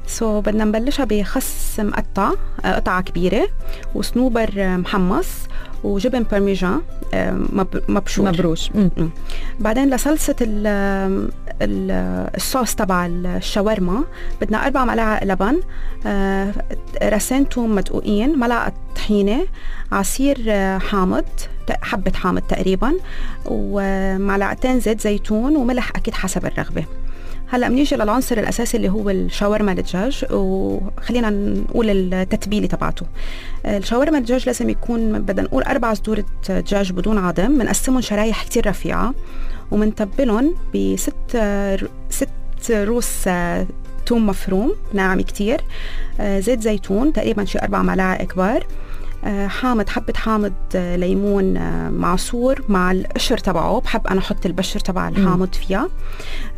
so 0.08 0.42
بدنا 0.42 0.66
نبلشها 0.66 1.06
بخس 1.06 1.80
مقطع 1.80 2.32
آه، 2.66 2.76
قطعة 2.76 3.02
كبيرة 3.02 3.48
وصنوبر 3.96 4.50
آه، 4.58 4.78
محمص 4.78 5.28
وجبن 5.84 6.24
بارميجان 6.24 6.82
آه، 7.14 7.32
مب- 7.32 7.84
مبشور 7.90 8.26
مبروش. 8.28 8.70
بعدين 9.60 9.90
ال 11.62 11.92
الصوص 12.36 12.76
تبع 12.76 13.06
الشاورما 13.06 14.04
بدنا 14.42 14.66
أربع 14.66 14.86
ملاعق 14.86 15.24
لبن 15.24 15.62
راسين 17.04 17.50
توم 17.50 17.76
مدقوقين 17.76 18.40
ملعقة 18.40 18.74
طحينة 18.96 19.46
عصير 19.92 20.38
حامض 20.80 21.26
حبة 21.82 22.12
حامض 22.12 22.42
تقريبا 22.42 22.94
ومعلقتين 23.46 24.80
زيت 24.80 25.02
زيتون 25.02 25.56
وملح 25.56 25.90
أكيد 25.96 26.14
حسب 26.14 26.46
الرغبة. 26.46 26.86
هلأ 27.50 27.70
بنيجي 27.70 27.96
للعنصر 27.96 28.38
الأساسي 28.38 28.78
اللي 28.78 28.90
هو 28.90 29.10
الشاورما 29.10 29.72
الدجاج 29.72 30.26
وخلينا 30.32 31.30
نقول 31.30 32.14
التتبيلة 32.14 32.68
تبعته. 32.68 33.06
الشاورما 33.66 34.18
الدجاج 34.18 34.46
لازم 34.46 34.70
يكون 34.70 35.22
بدنا 35.22 35.42
نقول 35.42 35.64
أربع 35.64 35.94
صدور 35.94 36.24
دجاج 36.50 36.92
بدون 36.92 37.18
عظم 37.18 37.58
بنقسمهم 37.58 38.02
شرايح 38.02 38.44
كتير 38.44 38.70
رفيعة 38.70 39.14
ومنتبلهم 39.72 40.56
بست 40.76 41.38
ست 42.10 42.72
روس 42.72 43.28
آه، 43.28 43.68
توم 44.06 44.28
مفروم 44.28 44.76
ناعم 44.94 45.22
كتير 45.22 45.62
آه، 46.20 46.40
زيت 46.40 46.62
زيتون 46.62 47.14
تقريبا 47.14 47.46
شي 47.46 47.60
أربع 47.60 47.82
ملاعق 47.82 48.24
كبار. 48.24 48.66
حامض 49.48 49.90
حبة 49.90 50.14
حامض 50.16 50.54
آه، 50.76 50.96
ليمون 50.96 51.58
آه، 51.58 51.90
معصور 51.90 52.62
مع 52.70 52.92
القشر 52.92 53.38
تبعه. 53.38 53.80
بحب 53.80 54.08
أنا 54.08 54.20
أحط 54.20 54.46
البشر 54.46 54.80
تبع 54.80 55.08
الحامض 55.08 55.54
فيها. 55.56 55.88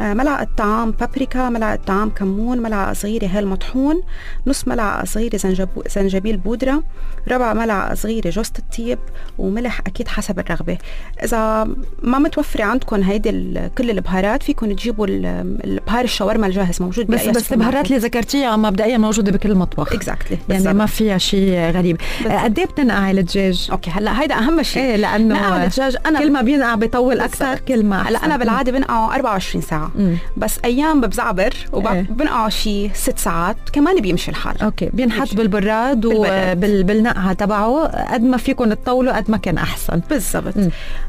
آه، 0.01 0.13
ملعقة 0.13 0.47
طعام 0.57 0.91
بابريكا 0.91 1.49
ملعقة 1.49 1.79
طعام 1.87 2.09
كمون 2.09 2.57
ملعقة 2.57 2.93
صغيرة 2.93 3.25
هيل 3.27 3.47
مطحون 3.47 4.01
نص 4.47 4.67
ملعقة 4.67 5.05
صغيرة 5.05 5.37
زنجب... 5.37 5.69
زنجبيل 5.95 6.37
بودرة 6.37 6.83
ربع 7.27 7.53
ملعقة 7.53 7.95
صغيرة 7.95 8.29
جوزة 8.29 8.51
الطيب 8.59 8.99
وملح 9.37 9.79
أكيد 9.79 10.07
حسب 10.07 10.39
الرغبة. 10.39 10.77
إذا 11.23 11.63
ما 12.03 12.19
متوفرة 12.19 12.63
عندكم 12.63 13.01
هيدي 13.03 13.29
كل 13.77 13.89
البهارات 13.89 14.43
فيكم 14.43 14.73
تجيبوا 14.73 15.07
ال- 15.07 15.25
البهار 15.63 16.03
الشاورما 16.03 16.47
الجاهز 16.47 16.81
موجود 16.81 17.07
بس 17.07 17.27
بس 17.27 17.53
البهارات 17.53 17.85
اللي 17.85 17.97
ذكرتيها 17.97 18.55
مبدئيا 18.55 18.97
موجودة 18.97 19.31
بكل 19.31 19.55
مطبخ. 19.55 19.93
exactly 19.93 20.37
يعني 20.49 20.73
ما 20.73 20.85
فيها 20.85 21.17
شيء 21.17 21.71
غريب. 21.71 21.97
بالضبط. 22.23 22.58
قد 22.59 22.65
إيه 22.65 22.71
بتنقعي 22.71 23.11
الدجاج 23.11 23.67
okay 23.71 23.91
هلأ 23.91 24.21
هيدا 24.21 24.35
أهم 24.35 24.63
شيء 24.63 24.83
إيه 24.83 24.97
نقع 24.97 25.17
لأنه 25.17 25.63
الدجاج 25.63 25.97
أنا 26.05 26.19
كل 26.19 26.31
ما 26.31 26.41
بينقع 26.41 26.75
بيطول 26.75 27.19
أكثر. 27.19 27.59
كل 27.59 27.85
ما 27.85 28.01
هلأ. 28.01 28.25
أنا 28.25 28.37
بالعادة 28.37 28.71
بنقعه 28.71 29.15
24 29.15 29.61
ساعة 29.61 29.91
مم. 29.95 30.17
بس 30.37 30.59
أيام 30.65 31.01
ببزعبر 31.01 31.43
إيه. 31.73 32.07
وبنقعه 32.11 32.49
شي 32.49 32.89
ست 32.93 33.19
ساعات 33.19 33.57
كمان 33.73 34.01
بيمشي 34.01 34.31
الحال 34.31 34.61
okay 34.61 34.89
بينحط. 34.93 35.33
بالبراد. 35.35 36.05
وبالنقعه 36.05 37.33
تبعه 37.33 37.83
قد 38.13 38.23
ما 38.23 38.37
فيكم 38.37 38.73
تطولوا 38.73 39.17
قد 39.17 39.31
ما 39.31 39.37
كان 39.37 39.57
أحسن 39.57 40.01
بالضبط. 40.09 40.53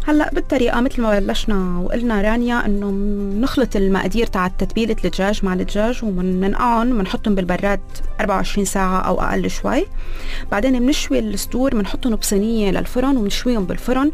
هلأ 0.09 0.31
بالطريقة 0.33 0.81
مثل 0.81 1.03
ما 1.03 1.19
بلشنا 1.19 1.79
وقلنا 1.85 2.23
رانيا 2.23 2.67
إنه 2.67 2.91
نخلط 3.41 3.77
المقادير 3.77 4.27
تاع 4.27 4.49
تتبيلة 4.49 4.97
الدجاج 5.05 5.45
مع 5.45 5.53
الدجاج 5.53 6.05
وبننقعهم 6.05 6.99
بنحطهم 6.99 7.35
بالبراد 7.35 7.81
24 8.21 8.65
ساعة 8.65 9.01
أو 9.01 9.21
أقل 9.21 9.51
شوي 9.51 9.87
بعدين 10.53 10.79
بنشوي 10.79 11.19
الصدور 11.35 11.75
بنحطهم 11.75 12.15
بصينية 12.17 12.71
للفرن 12.71 13.17
وبنشويهم 13.17 13.65
بالفرن. 13.65 14.11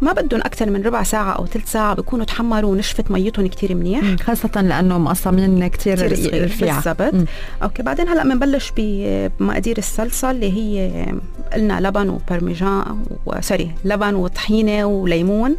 ما 0.00 0.12
بدهم 0.12 0.40
أكثر 0.40 0.70
من 0.70 0.82
ربع 0.82 1.02
ساعة 1.02 1.32
أو 1.32 1.46
ثلث 1.46 1.72
ساعة 1.72 1.94
بيكونوا 1.94 2.24
تحمروا 2.24 2.70
ونشفت 2.72 3.10
ميتهم 3.10 3.46
كتير 3.46 3.74
منيح. 3.74 4.02
مم. 4.02 4.16
خاصة 4.16 4.62
لأنه 4.62 4.98
مقسمين 4.98 5.70
صغير 5.78 6.44
رفيعة 6.44 6.92
بالضبط. 6.94 7.28
okay 7.62 7.82
بعدين 7.82 8.08
هلأ 8.08 8.22
بنبلش 8.24 8.72
بمقادير 8.76 9.78
الصلصة 9.78 10.30
اللي 10.30 10.52
هي 10.52 11.06
قلنا 11.52 11.80
لبن 11.80 12.08
وبرمجان 12.08 13.04
sorry 13.26 13.70
لبن 13.84 14.14
وطحينة 14.14 14.84
وليمون. 14.84 15.56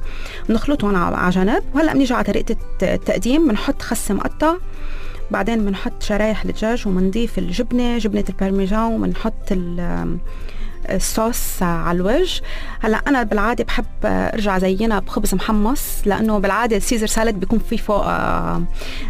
بنخلطهم 0.50 0.96
على 0.96 1.32
جنب. 1.32 1.64
وهلأ 1.76 1.94
بنيجي 1.94 2.14
على 2.14 2.24
طريقة 2.24 2.52
الت- 2.52 2.84
التقديم. 2.84 3.48
بنحط 3.48 3.82
خس 3.82 4.12
مقطع. 4.12 4.54
بعدين 5.32 5.66
بنحط 5.66 6.04
شرايح 6.04 6.44
الدجاج 6.46 6.88
وبنضيف 6.88 7.40
الجبنة 7.40 7.98
جبنة 7.98 8.24
البرمجان 8.30 8.84
وبنحط 8.84 9.52
ال- 9.52 10.18
الصوص 10.96 11.64
على 11.64 11.96
الوجه. 11.96 12.42
هلا 12.82 13.02
أنا 13.08 13.24
بالعادة 13.24 13.64
بحب 13.64 13.86
أرجع 14.06 14.58
زينها 14.58 15.00
بخبز 15.00 15.36
محمص 15.36 15.82
لأنه 16.06 16.40
بالعادة 16.40 16.78
ال 16.78 16.82
Caesar 16.82 17.08
salad 17.08 17.40
بيكون 17.40 17.60
فيه 17.60 17.78
فوق 17.78 18.06
آه، 18.06 18.64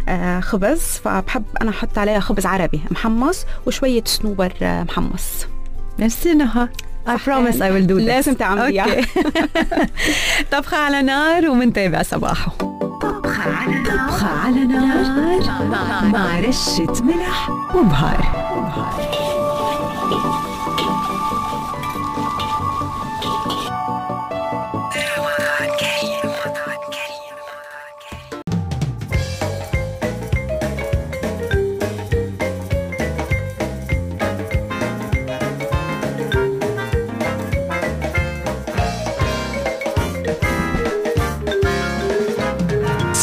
آه، 0.08 0.40
خبز 0.40 0.80
فبحب 0.80 1.44
أنا 1.62 1.70
أحط 1.70 1.98
عليها 1.98 2.20
خبز 2.20 2.46
عربي 2.46 2.80
محمص 2.90 3.46
وشوية 3.66 4.04
صنوبر 4.06 4.52
آه، 4.62 4.82
محمص. 4.82 5.46
ميرسي 5.98 6.34
نهى 6.34 6.68
I 7.06 7.16
promise 7.18 7.60
I 7.60 7.70
will 7.70 7.86
do 7.86 7.98
this. 7.98 8.06
لازم 8.06 8.34
تعمليها. 8.34 8.86
طبخة 10.52 10.76
على 10.76 11.02
نار 11.02 11.48
ومنتابع 11.48 12.02
صباحه. 12.02 12.52
طبخة 13.02 13.42
على 13.42 13.74
نار. 13.74 14.08
طبخة 14.08 14.26
على 14.26 14.64
نار. 14.64 16.04
مع, 16.04 16.40
رشة 16.40 17.02
ملح. 17.04 17.50
وبهار 17.74 18.42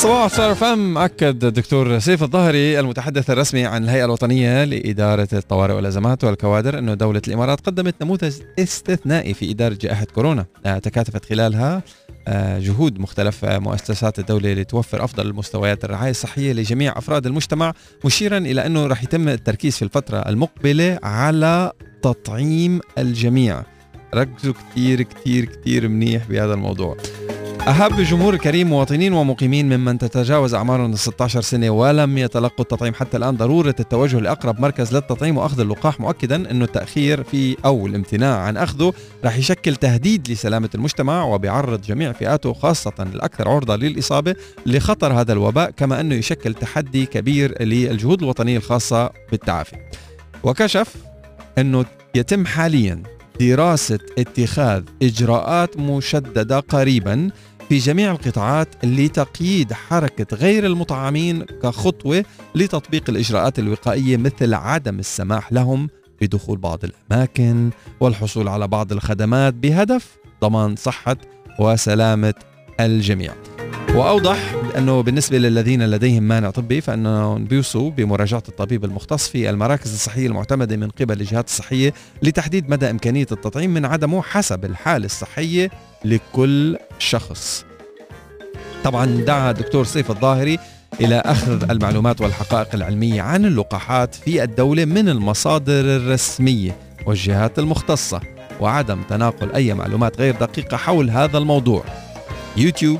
صباح 0.10 0.28
صار 0.28 0.56
فم. 0.56 0.98
أكد 0.98 1.44
الدكتور 1.44 2.00
سيف 2.00 2.24
الظهري 2.24 2.80
المتحدث 2.80 3.30
الرسمي 3.30 3.66
عن 3.66 3.84
الهيئة 3.84 4.06
الوطنية 4.06 4.64
لإدارة 4.64 5.28
الطوارئ 5.34 5.74
والأزمات 5.74 6.24
والكوادر 6.24 6.80
أنه 6.80 6.94
دولة 6.94 7.22
الإمارات 7.28 7.62
قدمت 7.62 7.96
نموذج 8.02 8.34
استثنائي 8.60 9.34
في 9.34 9.52
إدارة 9.52 9.78
جائحة 9.82 10.06
كورونا. 10.06 10.46
آه، 10.66 10.78
تكاتفت 10.78 11.26
خلالها 11.26 11.84
آه، 12.28 12.60
جهود 12.60 13.00
مختلف 13.00 13.46
آه، 13.46 13.60
مؤسسات 13.60 14.20
الدولة 14.20 14.54
لتوفر 14.54 15.04
أفضل 15.04 15.28
المستويات 15.28 15.86
الرعاية 15.86 16.12
الصحية 16.12 16.54
لجميع 16.54 16.98
أفراد 16.98 17.26
المجتمع 17.26 17.74
مشيرا 18.06 18.38
إلى 18.38 18.66
أنه 18.66 18.88
رح 18.88 19.04
يتم 19.04 19.30
التركيز 19.30 19.76
في 19.76 19.82
الفترة 19.82 20.18
المقبلة 20.18 21.00
على 21.04 21.72
تطعيم 22.02 22.80
الجميع. 22.98 23.64
ركزوا 24.16 24.54
كتير 24.54 25.02
كتير 25.02 25.46
كتير 25.46 25.88
منيح 25.88 26.28
بهذا 26.28 26.54
الموضوع. 26.54 26.98
أهب 27.68 28.00
الجمهور 28.00 28.34
الكريم 28.34 28.68
مواطنين 28.68 29.14
ومقيمين 29.14 29.78
ممن 29.78 29.98
تتجاوز 29.98 30.54
أعمارهم 30.54 30.92
ال 30.92 31.00
16 31.00 31.42
سنة 31.42 31.70
ولم 31.70 32.18
يتلقوا 32.18 32.60
التطعيم 32.60 32.94
حتى 32.94 33.18
الآن. 33.18 33.38
ضرورة 33.38 33.76
التوجه 33.80 34.20
لأقرب 34.20 34.60
مركز 34.60 34.96
للتطعيم 34.96 35.38
وأخذ 35.38 35.60
اللقاح 35.60 36.00
مؤكدا 36.00 36.52
أنه 36.52 36.66
التأخير 36.66 37.24
في 37.24 37.58
أو 37.66 37.88
الامتناع 37.88 38.38
عن 38.38 38.58
أخذه 38.58 38.94
رح 39.26 39.38
يشكل 39.38 39.76
تهديد 39.76 40.32
لسلامة 40.32 40.70
المجتمع 40.76 41.24
وبيعرض 41.24 41.82
جميع 41.82 42.12
فئاته 42.12 42.54
خاصة 42.54 42.94
الأكثر 43.00 43.50
عرضة 43.50 43.76
للإصابة 43.76 44.36
لخطر 44.66 45.14
هذا 45.14 45.34
الوباء 45.34 45.72
كما 45.72 46.00
أنه 46.00 46.16
يشكل 46.16 46.54
تحدي 46.54 47.06
كبير 47.06 47.64
للجهود 47.64 48.22
الوطنية 48.24 48.58
الخاصة 48.58 49.12
بالتعافي. 49.32 49.76
وكشف 50.44 50.96
أنه 51.58 51.86
يتم 52.16 52.46
حاليا 52.46 53.04
دراسة 53.40 54.00
اتخاذ 54.18 54.84
إجراءات 55.04 55.78
مشددة 55.78 56.60
قريبا 56.60 57.30
في 57.70 57.78
جميع 57.78 58.12
القطاعات 58.12 58.86
لتقييد 58.86 59.74
حركة 59.74 60.38
غير 60.38 60.66
المطعمين 60.66 61.44
كخطوة 61.44 62.26
لتطبيق 62.56 63.10
الإجراءات 63.10 63.60
الوقائية 63.60 64.18
مثل 64.18 64.54
عدم 64.54 65.00
السماح 65.00 65.54
لهم 65.54 65.90
بدخول 66.22 66.58
بعض 66.58 66.80
الأماكن 66.84 67.70
والحصول 68.00 68.48
على 68.48 68.68
بعض 68.68 68.92
الخدمات 68.92 69.54
بهدف 69.54 70.18
ضمان 70.42 70.76
صحة 70.76 71.18
وسلامة 71.60 72.34
الجميع. 72.80 73.34
وأوضح 73.96 74.59
أنه 74.80 75.02
بالنسبة 75.02 75.38
للذين 75.38 75.86
لديهم 75.86 76.24
مانع 76.24 76.50
طبي 76.50 76.82
فإنهم 76.82 77.46
بيوصوا 77.46 77.90
بمراجعة 77.90 78.44
الطبيب 78.50 78.86
المختص 78.86 79.28
في 79.28 79.50
المراكز 79.50 79.94
الصحية 79.94 80.28
المعتمدة 80.28 80.78
من 80.78 80.90
قبل 80.90 81.22
الجهات 81.22 81.48
الصحية 81.48 81.94
لتحديد 82.24 82.70
مدى 82.70 82.90
إمكانية 82.90 83.28
التطعيم 83.32 83.74
من 83.74 83.86
عدمه 83.86 84.22
حسب 84.22 84.66
الحالة 84.66 85.06
الصحية 85.06 85.72
لكل 86.06 86.78
شخص. 87.00 87.66
طبعا 88.84 89.06
دعا 89.06 89.52
الدكتور 89.52 89.86
سيف 89.86 90.12
الظاهري 90.12 90.60
إلى 91.02 91.16
أخذ 91.26 91.70
المعلومات 91.70 92.22
والحقائق 92.22 92.76
العلمية 92.76 93.22
عن 93.22 93.46
اللقاحات 93.46 94.16
في 94.16 94.44
الدولة 94.44 94.86
من 94.86 95.10
المصادر 95.10 95.80
الرسمية 95.80 96.76
والجهات 97.06 97.60
المختصة 97.60 98.22
وعدم 98.60 99.02
تناقل 99.10 99.52
أي 99.52 99.74
معلومات 99.74 100.20
غير 100.20 100.36
دقيقة 100.36 100.78
حول 100.78 101.10
هذا 101.10 101.38
الموضوع. 101.38 101.84
يوتيوب 102.58 103.00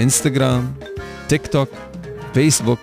انستغرام 0.00 0.74
تيك 1.28 1.46
توك 1.46 1.68
فيسبوك 2.34 2.78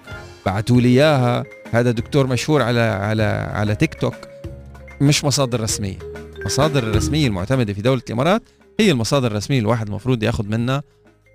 بعتوا 0.45 0.81
لي 0.81 0.87
إياها. 0.87 1.43
هذا 1.71 1.91
دكتور 1.91 2.27
مشهور 2.27 2.61
على 2.61 2.79
على 2.79 3.23
على 3.53 3.75
تيك 3.75 3.93
توك 3.93 4.15
مش 5.01 5.25
مصادر 5.25 5.61
رسمية. 5.61 5.97
المصادر 6.39 6.83
الرسميه 6.83 7.27
المعتمدة 7.27 7.73
في 7.73 7.81
دولة 7.81 8.01
الإمارات 8.07 8.41
هي 8.79 8.91
المصادر 8.91 9.31
الرسمية 9.31 9.59
الواحد 9.59 9.87
المفروض 9.87 10.23
ياخذ 10.23 10.45
منها 10.45 10.83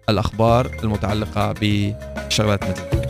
الأخبار 0.09 0.71
المتعلقة 0.83 1.55
بشغلات 1.61 2.65
مثل 2.65 3.06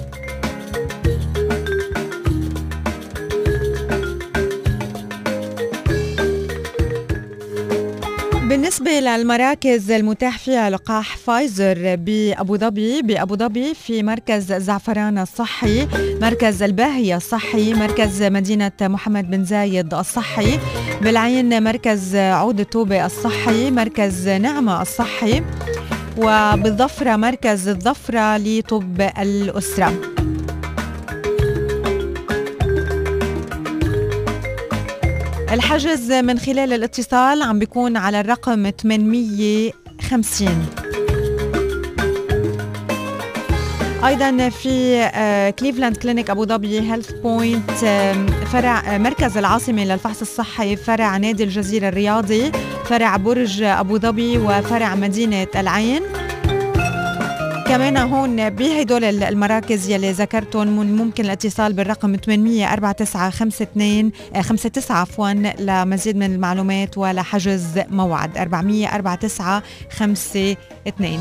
بالنسبة 8.80 9.00
للمراكز 9.00 9.90
المتاح 9.90 10.38
فيها 10.38 10.70
لقاح 10.70 11.16
فايزر 11.16 11.96
بأبو 11.96 12.56
ظبي 12.56 13.02
بأبو 13.02 13.36
ظبي 13.36 13.74
في 13.74 14.02
مركز 14.02 14.52
زعفران 14.52 15.18
الصحي 15.18 15.88
مركز 16.20 16.62
الباهية 16.62 17.16
الصحي 17.16 17.74
مركز 17.74 18.22
مدينة 18.22 18.72
محمد 18.80 19.30
بن 19.30 19.44
زايد 19.44 19.94
الصحي 19.94 20.58
بالعين 21.02 21.62
مركز 21.62 22.16
عود 22.16 22.60
التوبة 22.60 23.06
الصحي 23.06 23.70
مركز 23.70 24.28
نعمة 24.28 24.82
الصحي 24.82 25.42
وبالظفرة 26.18 27.16
مركز 27.16 27.68
الظفرة 27.68 28.36
لطب 28.36 29.00
الأسرة. 29.18 29.92
الحجز 35.56 36.12
من 36.12 36.38
خلال 36.38 36.72
الاتصال 36.72 37.42
عم 37.42 37.58
بيكون 37.58 37.96
على 37.96 38.20
الرقم 38.20 38.70
850 38.70 40.66
أيضا 44.06 44.48
في 44.48 45.54
Cleveland 45.58 45.96
Clinic 45.96 46.30
ابو 46.30 46.44
ظبي 46.44 46.80
Healthpoint 46.80 47.70
فرع 48.52 48.94
آه، 48.94 48.98
مركز 48.98 49.38
العاصمة 49.38 49.84
للفحص 49.84 50.20
الصحي 50.20 50.76
فرع 50.76 51.16
نادي 51.16 51.44
الجزيرة 51.44 51.88
الرياضي 51.88 52.52
فرع 52.84 53.16
برج 53.16 53.62
أبو 53.62 53.98
ظبي 53.98 54.38
وفرع 54.38 54.94
مدينة 54.94 55.46
العين. 55.56 56.02
كمان 57.68 57.96
هون 57.96 58.50
بهدول 58.50 59.04
المراكز 59.04 59.90
يلي 59.90 60.12
ذكرتهم 60.12 60.66
ممكن 60.96 61.24
الاتصال 61.24 61.72
بالرقم 61.72 62.16
800 62.16 62.72
4952 62.72 64.12
59 64.34 64.96
عفوا 64.96 65.30
لمزيد 65.60 66.16
من 66.16 66.34
المعلومات 66.34 66.98
ولحجز 66.98 67.80
موعد 67.90 68.38
400 68.38 68.88
49 68.88 69.62
52 69.98 71.18